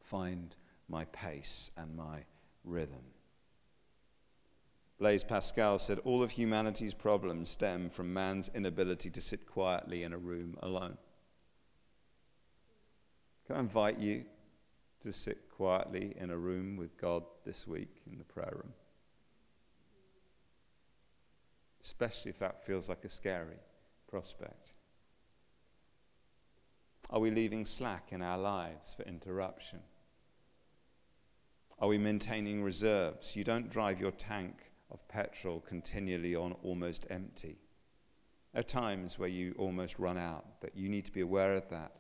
Find 0.03 0.55
my 0.91 1.07
pace 1.07 1.71
and 1.75 1.97
my 1.97 2.25
rhythm. 2.63 3.07
Blaise 4.99 5.25
Pascal 5.25 5.79
said, 5.79 6.01
All 6.01 6.23
of 6.23 6.33
humanity's 6.33 6.93
problems 6.93 7.49
stem 7.49 7.89
from 7.89 8.13
man's 8.13 8.51
inability 8.55 9.09
to 9.09 9.23
sit 9.23 9.47
quietly 9.47 10.03
in 10.03 10.13
a 10.13 10.19
room 10.19 10.59
alone. 10.61 10.99
Can 13.47 13.57
I 13.57 13.61
invite 13.61 13.99
you 13.99 14.27
to 15.07 15.13
sit 15.13 15.49
quietly 15.51 16.15
in 16.19 16.31
a 16.31 16.37
room 16.37 16.77
with 16.77 16.97
God 16.99 17.23
this 17.45 17.67
week 17.67 18.03
in 18.11 18.19
the 18.19 18.25
prayer 18.25 18.53
room? 18.53 18.73
Especially 21.83 22.31
if 22.31 22.41
that 22.41 22.67
feels 22.67 22.89
like 22.89 23.05
a 23.05 23.09
scary 23.09 23.61
prospect. 24.11 24.75
Are 27.09 27.21
we 27.21 27.31
leaving 27.31 27.65
slack 27.65 28.09
in 28.11 28.21
our 28.21 28.37
lives 28.37 28.97
for 28.97 29.05
interruption? 29.05 29.79
Are 31.79 31.87
we 31.87 31.99
maintaining 31.99 32.65
reserves? 32.65 33.37
You 33.37 33.45
don't 33.45 33.71
drive 33.71 34.01
your 34.01 34.11
tank 34.11 34.73
of 34.91 35.07
petrol 35.07 35.61
continually 35.61 36.35
on 36.35 36.57
almost 36.65 37.07
empty. 37.11 37.59
There 38.53 38.61
are 38.61 38.65
times 38.65 39.21
where 39.21 39.29
you 39.29 39.55
almost 39.57 40.01
run 40.01 40.19
out, 40.19 40.61
but 40.61 40.77
you 40.77 40.89
need 40.89 41.05
to 41.05 41.13
be 41.13 41.21
aware 41.21 41.53
of 41.53 41.69
that 41.69 41.93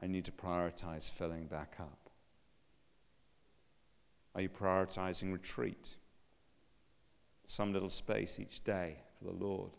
and 0.00 0.10
you 0.10 0.18
need 0.18 0.26
to 0.26 0.32
prioritize 0.32 1.10
filling 1.10 1.46
back 1.46 1.76
up. 1.80 2.05
Are 4.36 4.42
you 4.42 4.50
prioritizing 4.50 5.32
retreat? 5.32 5.96
Some 7.46 7.72
little 7.72 7.88
space 7.88 8.38
each 8.38 8.62
day 8.62 8.98
for 9.18 9.24
the 9.24 9.44
Lord. 9.44 9.70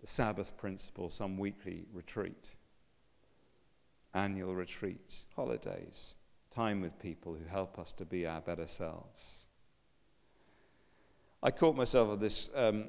The 0.00 0.06
Sabbath 0.06 0.56
principle, 0.56 1.10
some 1.10 1.36
weekly 1.36 1.86
retreat, 1.92 2.54
annual 4.14 4.54
retreats, 4.54 5.26
holidays, 5.34 6.14
time 6.54 6.80
with 6.80 6.96
people 7.00 7.34
who 7.34 7.44
help 7.44 7.76
us 7.76 7.92
to 7.94 8.04
be 8.04 8.24
our 8.24 8.40
better 8.40 8.68
selves. 8.68 9.48
I 11.42 11.50
caught 11.50 11.74
myself 11.74 12.08
of 12.08 12.20
this 12.20 12.50
um, 12.54 12.84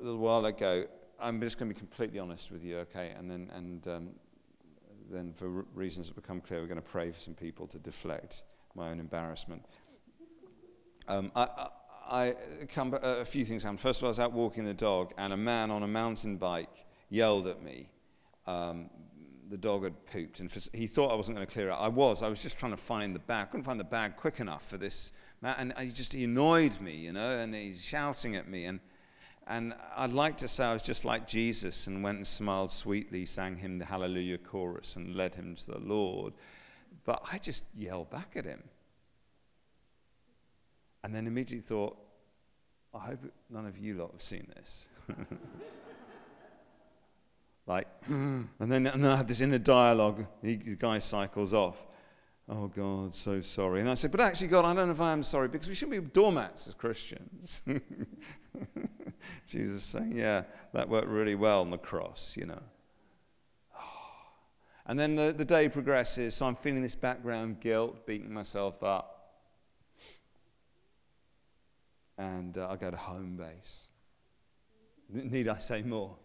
a 0.00 0.04
little 0.04 0.20
while 0.20 0.46
ago. 0.46 0.86
I'm 1.20 1.38
just 1.40 1.58
going 1.58 1.68
to 1.68 1.74
be 1.74 1.78
completely 1.78 2.18
honest 2.18 2.50
with 2.50 2.64
you, 2.64 2.78
okay? 2.78 3.12
And 3.16 3.30
then, 3.30 3.50
and 3.52 3.86
um, 3.88 4.08
then 5.10 5.32
for 5.34 5.48
reasons 5.74 6.08
that 6.08 6.14
become 6.14 6.40
clear, 6.40 6.60
we're 6.60 6.66
going 6.66 6.76
to 6.76 6.82
pray 6.82 7.10
for 7.10 7.18
some 7.18 7.34
people 7.34 7.66
to 7.68 7.78
deflect 7.78 8.42
my 8.74 8.90
own 8.90 9.00
embarrassment. 9.00 9.64
Um, 11.08 11.32
I, 11.34 11.42
I, 11.42 11.68
I 12.10 12.34
come, 12.68 12.96
a 13.00 13.24
few 13.24 13.44
things 13.44 13.62
happened. 13.62 13.80
First 13.80 14.00
of 14.00 14.04
all, 14.04 14.08
I 14.08 14.10
was 14.10 14.20
out 14.20 14.32
walking 14.32 14.64
the 14.64 14.74
dog, 14.74 15.12
and 15.18 15.32
a 15.32 15.36
man 15.36 15.70
on 15.70 15.82
a 15.82 15.88
mountain 15.88 16.36
bike 16.36 16.86
yelled 17.10 17.46
at 17.46 17.62
me. 17.62 17.90
Um, 18.46 18.90
the 19.50 19.58
dog 19.58 19.84
had 19.84 20.06
pooped, 20.06 20.40
and 20.40 20.50
for, 20.50 20.60
he 20.72 20.86
thought 20.86 21.12
I 21.12 21.14
wasn't 21.14 21.36
going 21.36 21.46
to 21.46 21.52
clear 21.52 21.68
it. 21.68 21.74
I 21.74 21.88
was. 21.88 22.22
I 22.22 22.28
was 22.28 22.40
just 22.40 22.56
trying 22.56 22.72
to 22.72 22.78
find 22.78 23.14
the 23.14 23.20
bag. 23.20 23.50
Couldn't 23.50 23.64
find 23.64 23.78
the 23.78 23.84
bag 23.84 24.16
quick 24.16 24.40
enough 24.40 24.66
for 24.66 24.78
this 24.78 25.12
man, 25.42 25.72
and 25.76 25.86
he 25.86 25.92
just 25.92 26.12
he 26.12 26.24
annoyed 26.24 26.80
me, 26.80 26.94
you 26.94 27.12
know, 27.12 27.38
and 27.38 27.54
he's 27.54 27.84
shouting 27.84 28.34
at 28.34 28.48
me. 28.48 28.64
And, 28.64 28.80
and 29.46 29.74
I'd 29.96 30.12
like 30.12 30.36
to 30.38 30.48
say 30.48 30.64
I 30.64 30.72
was 30.72 30.82
just 30.82 31.04
like 31.04 31.26
Jesus 31.26 31.86
and 31.86 32.02
went 32.02 32.18
and 32.18 32.26
smiled 32.26 32.70
sweetly, 32.70 33.26
sang 33.26 33.56
him 33.56 33.78
the 33.78 33.84
Hallelujah 33.84 34.38
chorus, 34.38 34.96
and 34.96 35.14
led 35.16 35.34
him 35.34 35.54
to 35.56 35.72
the 35.72 35.78
Lord. 35.78 36.32
But 37.04 37.22
I 37.32 37.38
just 37.38 37.64
yelled 37.76 38.10
back 38.10 38.32
at 38.36 38.44
him. 38.44 38.62
And 41.04 41.14
then 41.14 41.26
immediately 41.26 41.66
thought, 41.66 41.96
I 42.94 43.00
hope 43.00 43.20
none 43.50 43.66
of 43.66 43.76
you 43.78 43.94
lot 43.94 44.12
have 44.12 44.22
seen 44.22 44.46
this. 44.54 44.88
like, 47.66 47.88
mm. 48.08 48.46
and 48.60 48.72
then, 48.72 48.86
and 48.86 49.02
then 49.02 49.10
I 49.10 49.16
had 49.16 49.26
this 49.26 49.40
inner 49.40 49.58
dialogue. 49.58 50.26
He, 50.42 50.56
the 50.56 50.76
guy 50.76 51.00
cycles 51.00 51.52
off. 51.52 51.76
Oh, 52.48 52.68
God, 52.68 53.14
so 53.14 53.40
sorry. 53.40 53.80
And 53.80 53.88
I 53.88 53.94
said, 53.94 54.12
But 54.12 54.20
actually, 54.20 54.48
God, 54.48 54.64
I 54.64 54.74
don't 54.74 54.88
know 54.88 54.92
if 54.92 55.00
I 55.00 55.12
am 55.12 55.22
sorry 55.22 55.48
because 55.48 55.68
we 55.68 55.74
shouldn't 55.74 56.04
be 56.04 56.10
doormats 56.10 56.68
as 56.68 56.74
Christians. 56.74 57.62
Jesus 59.46 59.84
saying, 59.84 60.16
Yeah, 60.16 60.44
that 60.72 60.88
worked 60.88 61.08
really 61.08 61.34
well 61.34 61.60
on 61.60 61.70
the 61.70 61.78
cross, 61.78 62.36
you 62.36 62.46
know. 62.46 62.62
And 64.86 64.98
then 64.98 65.14
the, 65.14 65.32
the 65.32 65.44
day 65.44 65.68
progresses, 65.68 66.34
so 66.34 66.46
I'm 66.46 66.56
feeling 66.56 66.82
this 66.82 66.96
background 66.96 67.60
guilt, 67.60 68.04
beating 68.04 68.32
myself 68.32 68.82
up. 68.82 69.36
And 72.18 72.58
uh, 72.58 72.68
I 72.68 72.76
go 72.76 72.90
to 72.90 72.96
Homebase. 72.96 73.84
Need 75.08 75.46
I 75.46 75.58
say 75.58 75.82
more? 75.82 76.16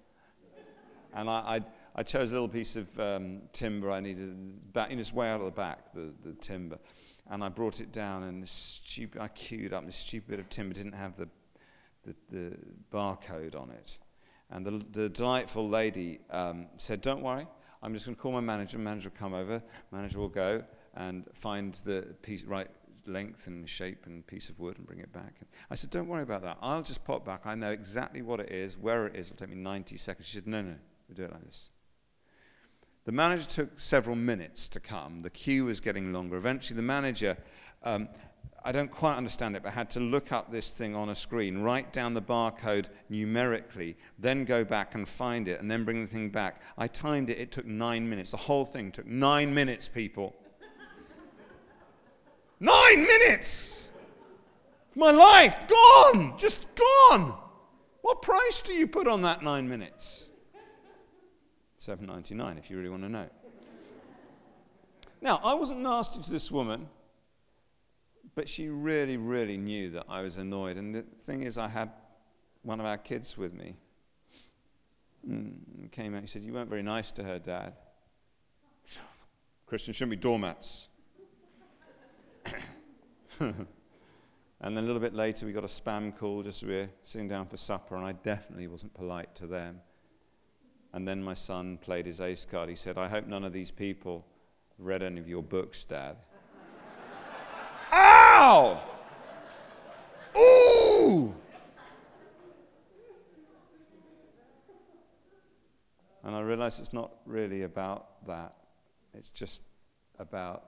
And 1.13 1.29
I, 1.29 1.33
I 1.33 1.61
I 1.99 2.03
chose 2.03 2.29
a 2.29 2.33
little 2.33 2.47
piece 2.47 2.75
of 2.75 2.99
um, 2.99 3.41
timber 3.53 3.89
I 3.89 3.99
needed, 3.99 4.71
back, 4.71 4.91
you 4.91 4.97
know, 4.97 4.99
it's 4.99 5.11
way 5.11 5.29
out 5.29 5.39
of 5.39 5.45
the 5.45 5.51
back, 5.51 5.93
the, 5.95 6.13
the 6.23 6.33
timber. 6.33 6.77
And 7.27 7.43
I 7.43 7.49
brought 7.49 7.81
it 7.81 7.91
down, 7.91 8.21
and 8.21 8.43
this 8.43 8.51
stupid, 8.51 9.19
I 9.19 9.27
queued 9.29 9.73
up, 9.73 9.83
this 9.83 9.95
stupid 9.95 10.29
bit 10.29 10.39
of 10.39 10.47
timber 10.47 10.75
didn't 10.75 10.93
have 10.93 11.17
the, 11.17 11.27
the, 12.07 12.15
the 12.35 12.57
barcode 12.91 13.55
on 13.55 13.69
it. 13.71 13.99
And 14.49 14.65
the, 14.65 14.85
the 14.91 15.09
delightful 15.09 15.67
lady 15.67 16.19
um, 16.29 16.67
said, 16.77 17.01
Don't 17.01 17.21
worry, 17.21 17.47
I'm 17.83 17.93
just 17.93 18.05
going 18.05 18.15
to 18.15 18.21
call 18.21 18.31
my 18.31 18.39
manager. 18.39 18.77
Manager 18.77 19.09
will 19.09 19.17
come 19.17 19.33
over, 19.33 19.61
manager 19.91 20.19
will 20.19 20.29
go 20.29 20.63
and 20.95 21.25
find 21.33 21.75
the 21.85 22.15
piece, 22.21 22.43
right 22.43 22.67
length 23.05 23.47
and 23.47 23.69
shape 23.69 24.05
and 24.05 24.25
piece 24.27 24.49
of 24.49 24.59
wood 24.59 24.77
and 24.77 24.85
bring 24.85 24.99
it 24.99 25.11
back. 25.13 25.35
And 25.39 25.47
I 25.69 25.75
said, 25.75 25.89
Don't 25.89 26.07
worry 26.07 26.23
about 26.23 26.43
that. 26.43 26.57
I'll 26.61 26.81
just 26.81 27.03
pop 27.05 27.25
back. 27.25 27.41
I 27.45 27.55
know 27.55 27.71
exactly 27.71 28.21
what 28.21 28.39
it 28.39 28.51
is, 28.51 28.77
where 28.77 29.07
it 29.07 29.15
is. 29.15 29.27
It'll 29.27 29.37
take 29.37 29.49
me 29.49 29.61
90 29.61 29.97
seconds. 29.97 30.27
She 30.27 30.35
said, 30.35 30.47
No, 30.47 30.61
no, 30.61 30.75
we 31.09 31.15
do 31.15 31.23
it 31.23 31.31
like 31.31 31.45
this. 31.45 31.69
The 33.05 33.11
manager 33.13 33.45
took 33.45 33.79
several 33.79 34.17
minutes 34.17 34.67
to 34.69 34.81
come. 34.81 35.21
The 35.21 35.29
queue 35.29 35.65
was 35.65 35.79
getting 35.79 36.11
longer. 36.11 36.35
Eventually, 36.35 36.75
the 36.75 36.83
manager 36.83 37.37
um, 37.83 38.09
I 38.63 38.71
don't 38.71 38.91
quite 38.91 39.15
understand 39.15 39.55
it, 39.55 39.63
but 39.63 39.69
I 39.69 39.71
had 39.71 39.89
to 39.91 39.99
look 39.99 40.31
up 40.31 40.51
this 40.51 40.71
thing 40.71 40.95
on 40.95 41.09
a 41.09 41.15
screen, 41.15 41.59
write 41.59 41.93
down 41.93 42.13
the 42.13 42.21
barcode 42.21 42.87
numerically, 43.09 43.95
then 44.19 44.43
go 44.43 44.63
back 44.63 44.95
and 44.95 45.07
find 45.07 45.47
it, 45.47 45.61
and 45.61 45.71
then 45.71 45.85
bring 45.85 46.01
the 46.01 46.07
thing 46.07 46.29
back. 46.29 46.61
I 46.77 46.87
timed 46.87 47.29
it, 47.29 47.37
it 47.37 47.51
took 47.51 47.65
nine 47.65 48.09
minutes. 48.09 48.31
The 48.31 48.37
whole 48.37 48.65
thing 48.65 48.91
took 48.91 49.05
nine 49.05 49.53
minutes, 49.53 49.87
people. 49.87 50.35
nine 52.59 53.03
minutes! 53.03 53.89
My 54.95 55.11
life, 55.11 55.67
gone! 55.67 56.33
Just 56.37 56.65
gone! 56.75 57.37
What 58.01 58.21
price 58.21 58.61
do 58.61 58.73
you 58.73 58.87
put 58.87 59.07
on 59.07 59.21
that 59.21 59.43
nine 59.43 59.69
minutes? 59.69 60.31
7.99 61.79 62.57
if 62.57 62.69
you 62.69 62.77
really 62.77 62.89
want 62.89 63.03
to 63.03 63.09
know. 63.09 63.29
Now, 65.21 65.39
I 65.43 65.53
wasn't 65.53 65.79
nasty 65.79 66.21
to 66.21 66.29
this 66.29 66.51
woman. 66.51 66.89
But 68.37 68.47
she 68.47 68.69
really, 68.69 69.17
really 69.17 69.57
knew 69.57 69.89
that 69.89 70.05
I 70.07 70.21
was 70.21 70.37
annoyed. 70.37 70.77
And 70.77 70.93
the 70.93 71.01
thing 71.23 71.41
is, 71.41 71.57
I 71.57 71.67
had 71.67 71.89
one 72.61 72.79
of 72.79 72.85
our 72.85 72.99
kids 72.99 73.35
with 73.35 73.51
me. 73.51 73.75
And 75.27 75.65
mm, 75.85 75.91
came 75.91 76.13
out, 76.13 76.21
he 76.21 76.27
said, 76.27 76.43
You 76.43 76.53
weren't 76.53 76.69
very 76.69 76.83
nice 76.83 77.09
to 77.13 77.23
her, 77.23 77.39
Dad. 77.39 77.73
Christians 79.65 79.97
shouldn't 79.97 80.11
be 80.11 80.17
doormats. 80.17 80.89
and 83.39 83.65
then 84.61 84.77
a 84.77 84.81
little 84.83 85.01
bit 85.01 85.15
later, 85.15 85.47
we 85.47 85.51
got 85.51 85.63
a 85.63 85.67
spam 85.67 86.15
call 86.15 86.43
just 86.43 86.61
as 86.61 86.69
we 86.69 86.75
were 86.75 86.89
sitting 87.01 87.27
down 87.27 87.47
for 87.47 87.57
supper, 87.57 87.95
and 87.95 88.05
I 88.05 88.11
definitely 88.11 88.67
wasn't 88.67 88.93
polite 88.93 89.33
to 89.37 89.47
them. 89.47 89.81
And 90.93 91.07
then 91.07 91.23
my 91.23 91.33
son 91.33 91.79
played 91.79 92.05
his 92.05 92.21
ace 92.21 92.45
card. 92.45 92.69
He 92.69 92.75
said, 92.75 92.99
I 92.99 93.07
hope 93.07 93.25
none 93.25 93.43
of 93.43 93.51
these 93.51 93.71
people 93.71 94.27
read 94.77 95.01
any 95.01 95.19
of 95.19 95.27
your 95.27 95.41
books, 95.41 95.83
Dad. 95.83 96.17
Ow! 98.39 98.79
Ooh! 100.37 101.33
And 106.23 106.35
I 106.35 106.41
realize 106.41 106.79
it's 106.79 106.93
not 106.93 107.11
really 107.25 107.63
about 107.63 108.27
that. 108.27 108.53
It's 109.15 109.31
just 109.31 109.63
about, 110.19 110.65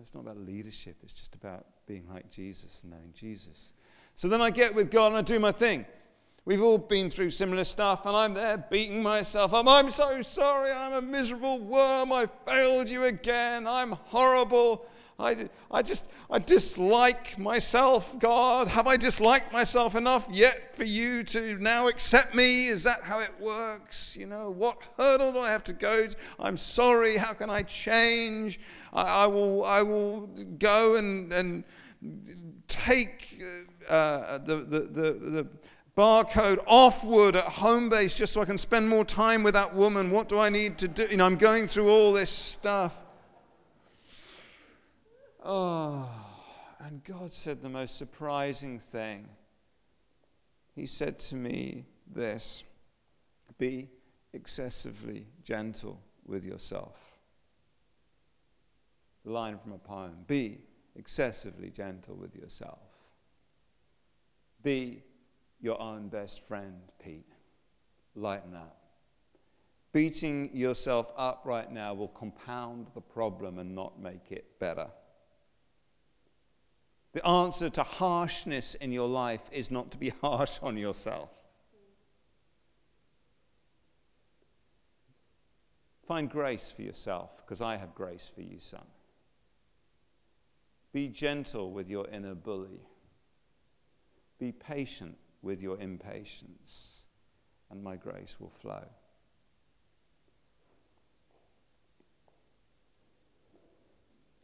it's 0.00 0.12
not 0.14 0.22
about 0.22 0.38
leadership. 0.38 0.96
It's 1.04 1.12
just 1.12 1.36
about 1.36 1.64
being 1.86 2.08
like 2.12 2.28
Jesus 2.28 2.80
and 2.82 2.90
knowing 2.90 3.12
Jesus. 3.14 3.72
So 4.16 4.26
then 4.26 4.42
I 4.42 4.50
get 4.50 4.74
with 4.74 4.90
God 4.90 5.08
and 5.08 5.16
I 5.16 5.22
do 5.22 5.38
my 5.38 5.52
thing. 5.52 5.86
We've 6.44 6.60
all 6.62 6.78
been 6.78 7.08
through 7.08 7.30
similar 7.30 7.62
stuff, 7.62 8.04
and 8.04 8.16
I'm 8.16 8.34
there 8.34 8.58
beating 8.68 9.00
myself 9.00 9.54
up. 9.54 9.68
I'm 9.68 9.92
so 9.92 10.22
sorry. 10.22 10.72
I'm 10.72 10.92
a 10.92 11.00
miserable 11.00 11.60
worm. 11.60 12.10
I 12.10 12.26
failed 12.48 12.88
you 12.88 13.04
again. 13.04 13.68
I'm 13.68 13.92
horrible. 13.92 14.86
I, 15.18 15.48
I 15.70 15.82
just, 15.82 16.06
I 16.30 16.38
dislike 16.38 17.38
myself, 17.38 18.18
God. 18.18 18.68
Have 18.68 18.86
I 18.86 18.96
disliked 18.96 19.52
myself 19.52 19.94
enough 19.94 20.26
yet 20.30 20.74
for 20.74 20.84
you 20.84 21.22
to 21.24 21.58
now 21.58 21.88
accept 21.88 22.34
me? 22.34 22.68
Is 22.68 22.82
that 22.84 23.02
how 23.02 23.20
it 23.20 23.32
works? 23.38 24.16
You 24.16 24.26
know, 24.26 24.50
what 24.50 24.78
hurdle 24.96 25.32
do 25.32 25.38
I 25.38 25.50
have 25.50 25.64
to 25.64 25.72
go 25.72 26.06
to? 26.06 26.16
I'm 26.40 26.56
sorry. 26.56 27.16
How 27.16 27.34
can 27.34 27.50
I 27.50 27.62
change? 27.62 28.58
I, 28.92 29.24
I 29.24 29.26
will, 29.26 29.64
I 29.64 29.82
will 29.82 30.28
go 30.58 30.96
and, 30.96 31.32
and 31.32 31.64
take 32.66 33.40
uh, 33.88 33.92
uh 33.92 34.38
the, 34.38 34.56
the, 34.56 34.80
the, 34.80 35.12
the 35.12 35.46
barcode 35.96 36.58
offward 36.66 37.36
at 37.36 37.44
Homebase 37.44 38.16
just 38.16 38.32
so 38.32 38.40
I 38.40 38.44
can 38.44 38.56
spend 38.56 38.88
more 38.88 39.04
time 39.04 39.42
with 39.42 39.54
that 39.54 39.74
woman. 39.74 40.10
What 40.10 40.28
do 40.28 40.38
I 40.38 40.48
need 40.48 40.78
to 40.78 40.88
do? 40.88 41.06
You 41.10 41.18
know, 41.18 41.26
I'm 41.26 41.36
going 41.36 41.66
through 41.66 41.90
all 41.90 42.12
this 42.12 42.30
stuff. 42.30 43.01
Oh, 45.44 46.08
and 46.78 47.02
God 47.02 47.32
said 47.32 47.62
the 47.62 47.68
most 47.68 47.96
surprising 47.96 48.78
thing. 48.78 49.28
He 50.74 50.86
said 50.86 51.18
to 51.20 51.34
me 51.34 51.84
this 52.06 52.62
Be 53.58 53.88
excessively 54.32 55.26
gentle 55.44 56.00
with 56.24 56.44
yourself. 56.44 56.96
The 59.24 59.32
line 59.32 59.58
from 59.58 59.72
a 59.72 59.78
poem 59.78 60.24
Be 60.26 60.60
excessively 60.96 61.70
gentle 61.70 62.14
with 62.14 62.36
yourself. 62.36 62.80
Be 64.62 65.02
your 65.60 65.80
own 65.80 66.08
best 66.08 66.46
friend, 66.46 66.80
Pete. 67.02 67.32
Lighten 68.14 68.54
up. 68.54 68.76
Beating 69.92 70.54
yourself 70.54 71.12
up 71.16 71.42
right 71.44 71.70
now 71.70 71.94
will 71.94 72.08
compound 72.08 72.86
the 72.94 73.00
problem 73.00 73.58
and 73.58 73.74
not 73.74 74.00
make 74.00 74.30
it 74.30 74.58
better. 74.58 74.88
The 77.12 77.26
answer 77.26 77.68
to 77.70 77.82
harshness 77.82 78.74
in 78.74 78.90
your 78.90 79.08
life 79.08 79.42
is 79.52 79.70
not 79.70 79.90
to 79.90 79.98
be 79.98 80.08
harsh 80.22 80.58
on 80.62 80.76
yourself. 80.76 81.30
Find 86.06 86.28
grace 86.28 86.72
for 86.74 86.82
yourself, 86.82 87.30
because 87.38 87.62
I 87.62 87.76
have 87.76 87.94
grace 87.94 88.30
for 88.34 88.42
you, 88.42 88.58
son. 88.58 88.84
Be 90.92 91.08
gentle 91.08 91.70
with 91.70 91.88
your 91.88 92.06
inner 92.08 92.34
bully. 92.34 92.80
Be 94.38 94.52
patient 94.52 95.16
with 95.40 95.62
your 95.62 95.78
impatience, 95.78 97.04
and 97.70 97.82
my 97.82 97.96
grace 97.96 98.36
will 98.40 98.52
flow. 98.60 98.84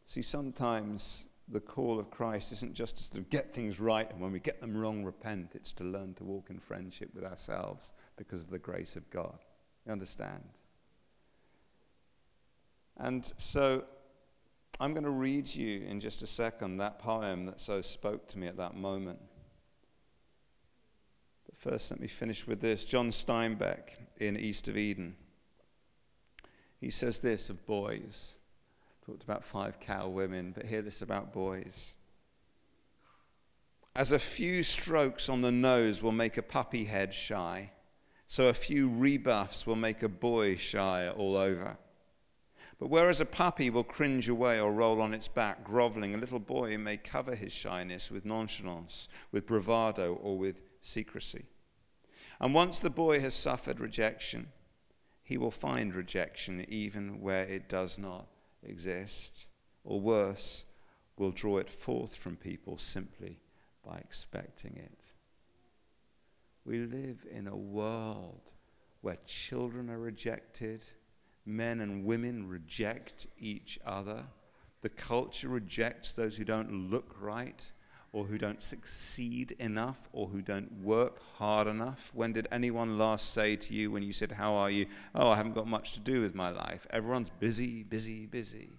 See, 0.06 0.22
sometimes 0.22 1.28
the 1.50 1.60
call 1.60 1.98
of 1.98 2.10
Christ 2.10 2.52
isn't 2.52 2.74
just 2.74 3.12
to 3.14 3.20
get 3.20 3.54
things 3.54 3.80
right, 3.80 4.10
and 4.10 4.20
when 4.20 4.32
we 4.32 4.40
get 4.40 4.60
them 4.60 4.76
wrong, 4.76 5.04
repent. 5.04 5.52
It's 5.54 5.72
to 5.74 5.84
learn 5.84 6.14
to 6.14 6.24
walk 6.24 6.50
in 6.50 6.58
friendship 6.58 7.10
with 7.14 7.24
ourselves 7.24 7.92
because 8.16 8.42
of 8.42 8.50
the 8.50 8.58
grace 8.58 8.96
of 8.96 9.08
God. 9.10 9.38
You 9.86 9.92
understand? 9.92 10.44
And 12.98 13.32
so 13.38 13.84
I'm 14.80 14.92
going 14.92 15.04
to 15.04 15.10
read 15.10 15.48
you 15.48 15.82
in 15.86 16.00
just 16.00 16.22
a 16.22 16.26
second 16.26 16.78
that 16.78 16.98
poem 16.98 17.46
that 17.46 17.60
so 17.60 17.80
spoke 17.80 18.28
to 18.28 18.38
me 18.38 18.46
at 18.46 18.56
that 18.58 18.76
moment. 18.76 19.18
But 21.46 21.56
first, 21.56 21.90
let 21.90 22.00
me 22.00 22.08
finish 22.08 22.46
with 22.46 22.60
this. 22.60 22.84
John 22.84 23.08
Steinbeck 23.08 23.90
in 24.18 24.36
East 24.36 24.68
of 24.68 24.76
Eden. 24.76 25.16
He 26.80 26.90
says 26.90 27.20
this 27.20 27.50
of 27.50 27.64
boys. 27.66 28.34
Talked 29.08 29.22
about 29.22 29.42
five 29.42 29.80
cow 29.80 30.06
women, 30.06 30.52
but 30.54 30.66
hear 30.66 30.82
this 30.82 31.00
about 31.00 31.32
boys. 31.32 31.94
As 33.96 34.12
a 34.12 34.18
few 34.18 34.62
strokes 34.62 35.30
on 35.30 35.40
the 35.40 35.50
nose 35.50 36.02
will 36.02 36.12
make 36.12 36.36
a 36.36 36.42
puppy 36.42 36.84
head 36.84 37.14
shy, 37.14 37.70
so 38.26 38.48
a 38.48 38.52
few 38.52 38.86
rebuffs 38.86 39.66
will 39.66 39.76
make 39.76 40.02
a 40.02 40.10
boy 40.10 40.56
shy 40.56 41.08
all 41.08 41.38
over. 41.38 41.78
But 42.78 42.90
whereas 42.90 43.18
a 43.18 43.24
puppy 43.24 43.70
will 43.70 43.82
cringe 43.82 44.28
away 44.28 44.60
or 44.60 44.74
roll 44.74 45.00
on 45.00 45.14
its 45.14 45.26
back, 45.26 45.64
groveling, 45.64 46.14
a 46.14 46.18
little 46.18 46.38
boy 46.38 46.76
may 46.76 46.98
cover 46.98 47.34
his 47.34 47.54
shyness 47.54 48.10
with 48.10 48.26
nonchalance, 48.26 49.08
with 49.32 49.46
bravado, 49.46 50.16
or 50.16 50.36
with 50.36 50.60
secrecy. 50.82 51.46
And 52.42 52.52
once 52.52 52.78
the 52.78 52.90
boy 52.90 53.20
has 53.20 53.34
suffered 53.34 53.80
rejection, 53.80 54.48
he 55.22 55.38
will 55.38 55.50
find 55.50 55.94
rejection 55.94 56.66
even 56.68 57.22
where 57.22 57.44
it 57.44 57.70
does 57.70 57.98
not 57.98 58.26
exist, 58.62 59.46
or 59.84 60.00
worse, 60.00 60.64
will 61.16 61.30
draw 61.30 61.58
it 61.58 61.70
forth 61.70 62.14
from 62.16 62.36
people 62.36 62.78
simply 62.78 63.38
by 63.84 63.98
expecting 63.98 64.76
it. 64.76 65.04
We 66.64 66.80
live 66.80 67.26
in 67.30 67.48
a 67.48 67.56
world 67.56 68.52
where 69.00 69.18
children 69.26 69.88
are 69.90 69.98
rejected, 69.98 70.84
men 71.46 71.80
and 71.80 72.04
women 72.04 72.48
reject 72.48 73.26
each 73.38 73.78
other, 73.84 74.24
the 74.80 74.88
culture 74.88 75.48
rejects 75.48 76.12
those 76.12 76.36
who 76.36 76.44
don't 76.44 76.90
look 76.90 77.16
right 77.20 77.72
or 78.12 78.24
who 78.24 78.38
don't 78.38 78.62
succeed 78.62 79.54
enough 79.58 80.08
or 80.12 80.28
who 80.28 80.40
don't 80.40 80.72
work 80.82 81.20
hard 81.36 81.66
enough? 81.66 82.10
When 82.14 82.32
did 82.32 82.48
anyone 82.50 82.98
last 82.98 83.32
say 83.32 83.56
to 83.56 83.74
you 83.74 83.90
when 83.90 84.02
you 84.02 84.12
said, 84.12 84.32
How 84.32 84.54
are 84.54 84.70
you? 84.70 84.86
Oh, 85.14 85.30
I 85.30 85.36
haven't 85.36 85.54
got 85.54 85.66
much 85.66 85.92
to 85.92 86.00
do 86.00 86.20
with 86.20 86.34
my 86.34 86.50
life. 86.50 86.86
Everyone's 86.90 87.30
busy, 87.30 87.82
busy, 87.82 88.26
busy. 88.26 88.70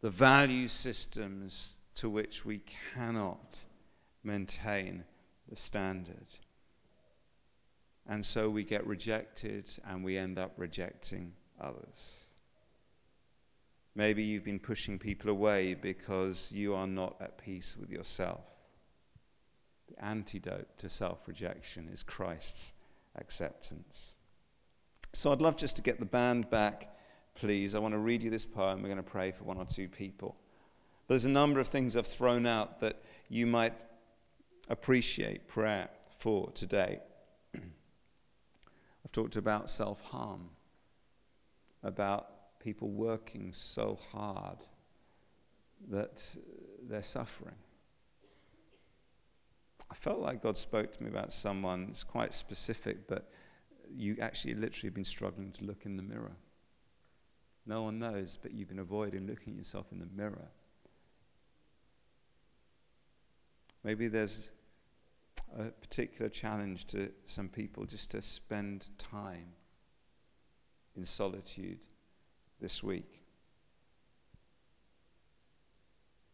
The 0.00 0.10
value 0.10 0.68
systems 0.68 1.78
to 1.96 2.08
which 2.08 2.44
we 2.44 2.62
cannot 2.94 3.60
maintain 4.22 5.04
the 5.48 5.56
standard. 5.56 6.26
And 8.08 8.24
so 8.24 8.48
we 8.48 8.62
get 8.62 8.86
rejected 8.86 9.70
and 9.84 10.04
we 10.04 10.16
end 10.16 10.38
up 10.38 10.52
rejecting 10.56 11.32
others. 11.60 12.25
Maybe 13.96 14.22
you've 14.22 14.44
been 14.44 14.58
pushing 14.58 14.98
people 14.98 15.30
away 15.30 15.72
because 15.72 16.52
you 16.52 16.74
are 16.74 16.86
not 16.86 17.16
at 17.18 17.38
peace 17.38 17.74
with 17.80 17.90
yourself. 17.90 18.44
The 19.88 20.04
antidote 20.04 20.78
to 20.78 20.90
self 20.90 21.26
rejection 21.26 21.88
is 21.90 22.02
Christ's 22.02 22.74
acceptance. 23.16 24.14
So 25.14 25.32
I'd 25.32 25.40
love 25.40 25.56
just 25.56 25.76
to 25.76 25.82
get 25.82 25.98
the 25.98 26.04
band 26.04 26.50
back, 26.50 26.94
please. 27.34 27.74
I 27.74 27.78
want 27.78 27.94
to 27.94 27.98
read 27.98 28.22
you 28.22 28.28
this 28.28 28.44
poem. 28.44 28.82
We're 28.82 28.88
going 28.88 28.98
to 28.98 29.02
pray 29.02 29.30
for 29.32 29.44
one 29.44 29.56
or 29.56 29.64
two 29.64 29.88
people. 29.88 30.36
There's 31.08 31.24
a 31.24 31.30
number 31.30 31.58
of 31.58 31.68
things 31.68 31.96
I've 31.96 32.06
thrown 32.06 32.44
out 32.44 32.80
that 32.80 33.02
you 33.30 33.46
might 33.46 33.72
appreciate 34.68 35.48
prayer 35.48 35.88
for 36.18 36.50
today. 36.50 37.00
I've 37.54 39.12
talked 39.12 39.36
about 39.36 39.70
self 39.70 40.02
harm, 40.02 40.50
about 41.82 42.35
people 42.66 42.88
working 42.88 43.52
so 43.52 43.96
hard 44.10 44.58
that 45.88 46.36
they're 46.82 47.00
suffering. 47.00 47.54
I 49.88 49.94
felt 49.94 50.18
like 50.18 50.42
God 50.42 50.56
spoke 50.56 50.90
to 50.90 51.00
me 51.00 51.08
about 51.08 51.32
someone, 51.32 51.86
it's 51.90 52.02
quite 52.02 52.34
specific, 52.34 53.06
but 53.06 53.30
you 53.88 54.16
actually 54.20 54.54
literally 54.54 54.88
have 54.88 54.94
been 54.94 55.04
struggling 55.04 55.52
to 55.52 55.64
look 55.64 55.86
in 55.86 55.96
the 55.96 56.02
mirror. 56.02 56.34
No 57.66 57.84
one 57.84 58.00
knows, 58.00 58.36
but 58.42 58.52
you've 58.52 58.66
been 58.66 58.80
avoiding 58.80 59.28
looking 59.28 59.52
at 59.52 59.58
yourself 59.58 59.86
in 59.92 60.00
the 60.00 60.08
mirror. 60.12 60.48
Maybe 63.84 64.08
there's 64.08 64.50
a 65.56 65.66
particular 65.66 66.28
challenge 66.28 66.88
to 66.88 67.12
some 67.26 67.48
people 67.48 67.84
just 67.84 68.10
to 68.10 68.22
spend 68.22 68.90
time 68.98 69.50
in 70.96 71.04
solitude 71.04 71.78
this 72.60 72.82
week. 72.82 73.22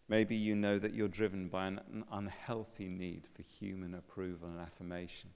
Maybe 0.08 0.36
you 0.36 0.54
know 0.54 0.78
that 0.78 0.92
you're 0.92 1.08
driven 1.08 1.48
by 1.48 1.68
an, 1.68 2.04
unhealthy 2.12 2.88
need 2.88 3.26
for 3.34 3.42
human 3.42 3.94
approval 3.94 4.48
and 4.48 4.60
affirmation. 4.60 5.30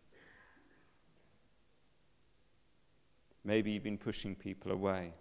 Maybe 3.43 3.71
you've 3.71 3.85
been 3.85 3.97
pushing 3.97 4.35
people 4.35 4.73
away. 4.73 5.15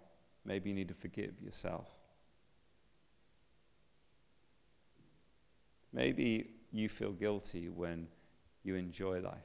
Maybe 0.44 0.68
you 0.68 0.76
need 0.76 0.88
to 0.88 0.94
forgive 0.94 1.40
yourself. 1.40 1.88
Maybe 5.92 6.50
you 6.72 6.88
feel 6.88 7.12
guilty 7.12 7.68
when 7.68 8.08
you 8.62 8.74
enjoy 8.74 9.20
life. 9.20 9.38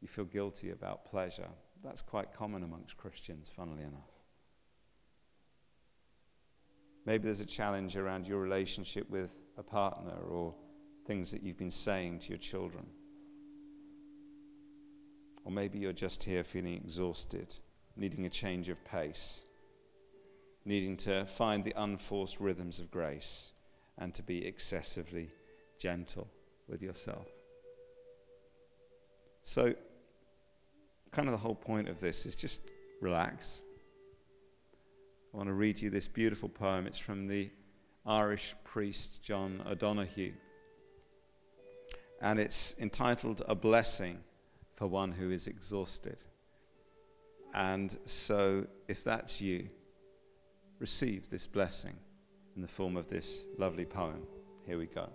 You 0.00 0.08
feel 0.08 0.24
guilty 0.24 0.70
about 0.70 1.04
pleasure. 1.04 1.48
That's 1.84 2.02
quite 2.02 2.34
common 2.34 2.64
amongst 2.64 2.96
Christians, 2.96 3.52
funnily 3.54 3.82
enough. 3.82 4.17
Maybe 7.08 7.24
there's 7.24 7.40
a 7.40 7.46
challenge 7.46 7.96
around 7.96 8.28
your 8.28 8.38
relationship 8.38 9.08
with 9.08 9.30
a 9.56 9.62
partner 9.62 10.12
or 10.28 10.54
things 11.06 11.30
that 11.30 11.42
you've 11.42 11.56
been 11.56 11.70
saying 11.70 12.18
to 12.18 12.28
your 12.28 12.38
children. 12.38 12.84
Or 15.42 15.50
maybe 15.50 15.78
you're 15.78 15.94
just 15.94 16.22
here 16.24 16.44
feeling 16.44 16.74
exhausted, 16.74 17.56
needing 17.96 18.26
a 18.26 18.28
change 18.28 18.68
of 18.68 18.84
pace, 18.84 19.44
needing 20.66 20.98
to 20.98 21.24
find 21.24 21.64
the 21.64 21.72
unforced 21.78 22.40
rhythms 22.40 22.78
of 22.78 22.90
grace 22.90 23.52
and 23.96 24.12
to 24.12 24.22
be 24.22 24.46
excessively 24.46 25.30
gentle 25.78 26.28
with 26.68 26.82
yourself. 26.82 27.26
So, 29.44 29.72
kind 31.10 31.26
of 31.26 31.32
the 31.32 31.38
whole 31.38 31.54
point 31.54 31.88
of 31.88 32.00
this 32.00 32.26
is 32.26 32.36
just 32.36 32.60
relax. 33.00 33.62
I 35.38 35.40
want 35.40 35.50
to 35.50 35.54
read 35.54 35.80
you 35.80 35.88
this 35.88 36.08
beautiful 36.08 36.48
poem. 36.48 36.88
It's 36.88 36.98
from 36.98 37.28
the 37.28 37.48
Irish 38.04 38.56
priest 38.64 39.22
John 39.22 39.62
O'Donoghue. 39.70 40.32
And 42.20 42.40
it's 42.40 42.74
entitled 42.80 43.42
A 43.46 43.54
Blessing 43.54 44.18
for 44.74 44.88
One 44.88 45.12
Who 45.12 45.30
is 45.30 45.46
Exhausted. 45.46 46.24
And 47.54 47.96
so, 48.04 48.66
if 48.88 49.04
that's 49.04 49.40
you, 49.40 49.68
receive 50.80 51.30
this 51.30 51.46
blessing 51.46 51.94
in 52.56 52.62
the 52.62 52.66
form 52.66 52.96
of 52.96 53.06
this 53.06 53.44
lovely 53.58 53.84
poem. 53.84 54.26
Here 54.66 54.76
we 54.76 54.86
go. 54.86 55.08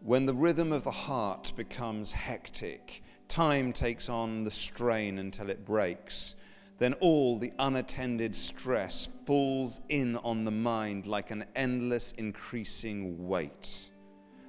When 0.00 0.26
the 0.26 0.34
rhythm 0.34 0.72
of 0.72 0.84
the 0.84 0.90
heart 0.90 1.54
becomes 1.56 2.12
hectic, 2.12 3.02
time 3.30 3.72
takes 3.72 4.10
on 4.10 4.44
the 4.44 4.50
strain 4.50 5.18
until 5.18 5.48
it 5.48 5.64
breaks, 5.64 6.34
then 6.78 6.92
all 6.94 7.38
the 7.38 7.52
unattended 7.58 8.34
stress 8.34 9.08
falls 9.24 9.80
in 9.88 10.16
on 10.16 10.44
the 10.44 10.50
mind 10.50 11.06
like 11.06 11.30
an 11.30 11.46
endless 11.56 12.12
increasing 12.18 13.26
weight. 13.26 13.90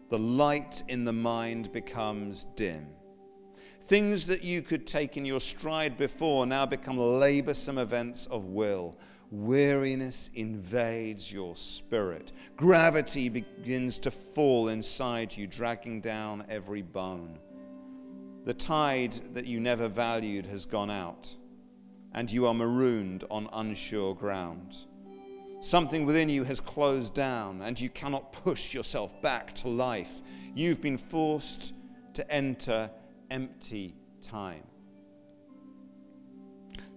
The 0.09 0.19
light 0.19 0.83
in 0.89 1.05
the 1.05 1.13
mind 1.13 1.71
becomes 1.71 2.45
dim. 2.55 2.87
Things 3.83 4.27
that 4.27 4.43
you 4.43 4.61
could 4.61 4.85
take 4.85 5.15
in 5.15 5.25
your 5.25 5.39
stride 5.39 5.97
before 5.97 6.45
now 6.45 6.65
become 6.65 6.97
laborsome 6.97 7.79
events 7.79 8.25
of 8.25 8.45
will 8.45 8.97
Weariness 9.31 10.29
invades 10.35 11.31
your 11.31 11.55
spirit. 11.55 12.33
Gravity 12.57 13.29
begins 13.29 13.97
to 13.99 14.11
fall 14.11 14.67
inside 14.67 15.35
you, 15.35 15.47
dragging 15.47 16.01
down 16.01 16.43
every 16.49 16.81
bone. 16.81 17.39
The 18.43 18.53
tide 18.55 19.13
that 19.35 19.45
you 19.45 19.59
never 19.59 19.87
valued 19.87 20.47
has 20.47 20.65
gone 20.65 20.89
out, 20.89 21.35
and 22.11 22.31
you 22.31 22.47
are 22.47 22.53
marooned 22.53 23.23
on 23.29 23.47
unsure 23.53 24.15
ground. 24.15 24.75
Something 25.59 26.07
within 26.07 26.27
you 26.27 26.43
has 26.45 26.59
closed 26.59 27.13
down, 27.13 27.61
and 27.61 27.79
you 27.79 27.89
cannot 27.89 28.33
push 28.33 28.73
yourself 28.73 29.21
back 29.21 29.53
to 29.55 29.69
life. 29.69 30.23
You've 30.55 30.81
been 30.81 30.97
forced 30.97 31.75
to 32.15 32.31
enter 32.31 32.89
empty 33.29 33.95
time. 34.23 34.63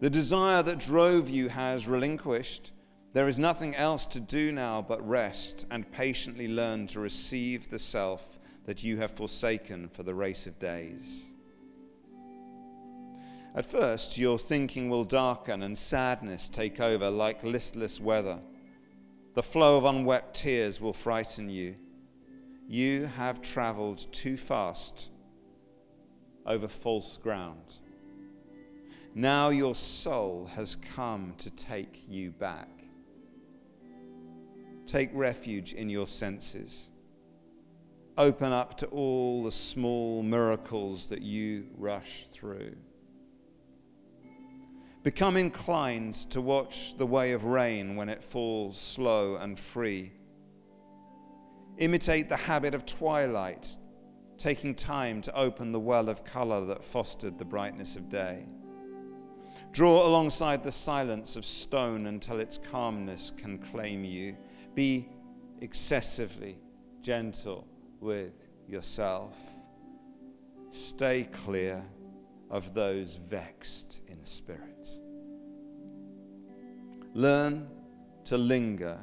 The 0.01 0.09
desire 0.09 0.63
that 0.63 0.81
drove 0.81 1.29
you 1.29 1.51
has 1.51 1.87
relinquished. 1.87 2.73
There 3.13 3.29
is 3.29 3.37
nothing 3.37 3.77
else 3.77 4.07
to 4.07 4.21
do 4.21 4.51
now 4.51 4.81
but 4.81 5.07
rest 5.07 5.67
and 5.71 5.91
patiently 5.93 6.49
learn 6.49 6.87
to 6.89 7.01
receive 7.01 7.69
the 7.69 7.79
self 7.79 8.39
that 8.65 8.83
you 8.83 8.97
have 8.97 9.11
forsaken 9.11 9.91
for 9.91 10.03
the 10.03 10.15
race 10.15 10.47
of 10.47 10.59
days. 10.59 11.34
At 13.55 13.71
first, 13.71 14.19
your 14.19 14.39
thinking 14.39 14.91
will 14.91 15.05
darken 15.05 15.63
and 15.63 15.79
sadness 15.79 16.49
take 16.49 16.81
over 16.81 17.09
like 17.09 17.45
listless 17.45 18.01
weather. 18.01 18.41
The 19.35 19.43
flow 19.45 19.77
of 19.77 19.85
unwept 19.85 20.35
tears 20.35 20.81
will 20.81 20.93
frighten 20.93 21.49
you. 21.49 21.77
You 22.67 23.07
have 23.07 23.43
traveled 23.43 24.13
too 24.13 24.37
fast 24.37 25.11
over 26.47 26.67
false 26.67 27.17
ground. 27.17 27.77
Now 29.15 29.51
your 29.51 29.77
soul 29.77 30.51
has 30.55 30.77
come 30.77 31.35
to 31.39 31.51
take 31.51 32.03
you 32.09 32.33
back. 32.33 32.69
Take 34.87 35.11
refuge 35.13 35.73
in 35.73 35.89
your 35.89 36.09
senses. 36.09 36.91
Open 38.19 38.53
up 38.53 38.77
to 38.79 38.87
all 38.87 39.45
the 39.45 39.53
small 39.53 40.23
miracles 40.23 41.07
that 41.07 41.23
you 41.23 41.67
rush 41.77 42.27
through. 42.31 42.75
Become 45.05 45.37
inclined 45.37 46.15
to 46.31 46.41
watch 46.41 46.97
the 46.97 47.05
way 47.05 47.33
of 47.33 47.45
rain 47.45 47.95
when 47.95 48.09
it 48.09 48.25
falls 48.25 48.81
slow 48.81 49.37
and 49.37 49.59
free. 49.59 50.13
Imitate 51.77 52.31
the 52.31 52.39
habit 52.39 52.75
of 52.75 52.87
twilight, 52.87 53.77
taking 54.39 54.75
time 54.75 55.21
to 55.21 55.37
open 55.37 55.73
the 55.73 55.79
well 55.79 56.09
of 56.09 56.25
color 56.25 56.65
that 56.65 56.83
fostered 56.83 57.39
the 57.39 57.45
brightness 57.45 57.97
of 57.97 58.09
day. 58.09 58.47
Draw 59.73 60.07
alongside 60.07 60.65
the 60.65 60.73
silence 60.73 61.37
of 61.37 61.45
stone 61.45 62.07
until 62.07 62.41
its 62.41 62.57
calmness 62.57 63.31
can 63.37 63.59
claim 63.59 64.05
you. 64.05 64.35
Be 64.75 65.07
excessively 65.61 66.57
gentle 67.03 67.69
with 68.01 68.33
yourself. 68.67 69.39
Stay 70.71 71.25
clear 71.25 71.85
of 72.55 72.73
those 72.73 73.17
vexed 73.17 74.01
in 74.07 74.25
spirit. 74.25 74.89
Learn 77.13 77.69
to 78.27 78.39
linger 78.39 79.01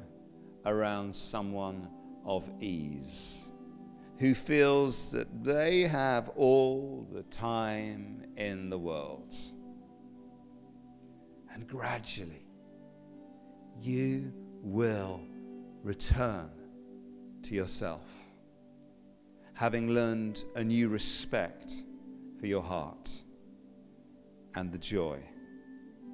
around 0.65 1.13
someone 1.13 1.89
of 2.25 2.49
ease 2.61 3.51
who 4.19 4.33
feels 4.33 5.11
that 5.11 5.43
they 5.43 5.81
have 5.81 6.29
all 6.37 7.05
the 7.11 7.23
time 7.23 8.23
in 8.37 8.69
the 8.69 8.77
world. 8.77 9.35
And 11.53 11.67
gradually, 11.67 12.47
you 13.81 14.31
will 14.61 15.19
return 15.83 16.49
to 17.43 17.53
yourself, 17.53 18.07
having 19.55 19.89
learned 19.89 20.45
a 20.55 20.63
new 20.63 20.87
respect 20.87 21.83
for 22.39 22.47
your 22.47 22.63
heart 22.63 23.25
and 24.55 24.71
the 24.71 24.77
joy 24.77 25.19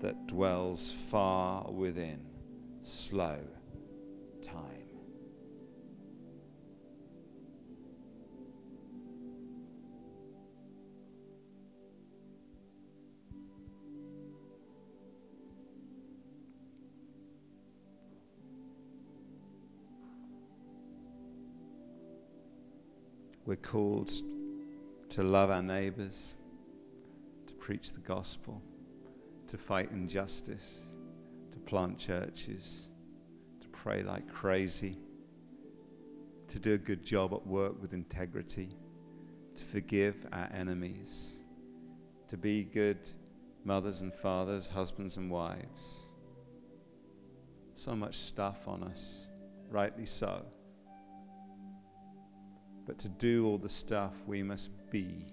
that 0.02 0.28
dwells 0.28 0.92
far 0.92 1.70
within 1.72 2.20
slow 2.84 3.40
time. 4.44 4.88
We're 23.46 23.56
called 23.56 24.12
to 25.12 25.24
love 25.24 25.50
our 25.50 25.64
neighbors 25.64 26.34
preach 27.68 27.92
the 27.92 28.00
gospel, 28.00 28.62
to 29.46 29.58
fight 29.58 29.92
injustice, 29.92 30.78
to 31.52 31.60
plant 31.60 31.98
churches, 31.98 32.88
to 33.60 33.68
pray 33.68 34.02
like 34.02 34.26
crazy, 34.32 34.98
to 36.48 36.60
do 36.60 36.76
a 36.76 36.78
good 36.78 37.04
job 37.04 37.34
at 37.34 37.46
work 37.46 37.74
with 37.82 37.92
integrity, 37.92 38.70
to 39.54 39.66
forgive 39.66 40.16
our 40.32 40.50
enemies, 40.54 41.40
to 42.30 42.38
be 42.38 42.64
good 42.64 43.10
mothers 43.66 44.00
and 44.00 44.14
fathers, 44.14 44.70
husbands 44.70 45.18
and 45.18 45.30
wives. 45.30 46.12
So 47.76 47.98
much 47.98 48.16
stuff 48.16 48.66
on 48.66 48.82
us, 48.82 49.28
rightly 49.70 50.06
so. 50.06 50.42
But 52.86 52.98
to 53.00 53.10
do 53.10 53.46
all 53.46 53.58
the 53.58 53.68
stuff, 53.68 54.14
we 54.26 54.42
must 54.42 54.72
be 54.90 55.26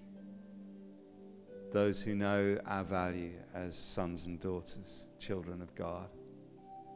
those 1.71 2.01
who 2.01 2.15
know 2.15 2.57
our 2.65 2.83
value 2.83 3.33
as 3.53 3.77
sons 3.77 4.25
and 4.25 4.39
daughters, 4.39 5.07
children 5.19 5.61
of 5.61 5.73
God, 5.75 6.09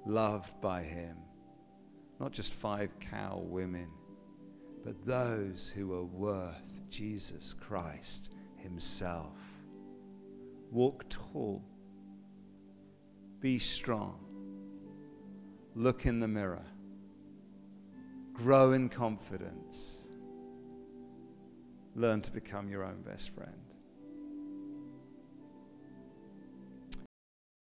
loved 0.06 0.60
by 0.62 0.84
Him. 0.84 1.18
Not 2.20 2.32
just 2.32 2.54
five 2.54 2.90
cow 3.00 3.42
women, 3.44 3.90
but 4.84 5.06
those 5.06 5.70
who 5.70 5.94
are 5.94 6.06
worth 6.06 6.82
Jesus 6.90 7.54
Christ 7.54 8.32
Himself. 8.58 9.38
Walk 10.72 11.06
tall, 11.10 11.64
be 13.40 13.60
strong, 13.60 14.20
look 15.76 16.06
in 16.06 16.20
the 16.20 16.28
mirror, 16.28 16.66
grow 18.34 18.74
in 18.74 18.90
confidence 18.90 20.10
learn 21.96 22.22
to 22.22 22.32
become 22.32 22.70
your 22.70 22.84
own 22.84 23.02
best 23.02 23.30
friend. 23.32 23.69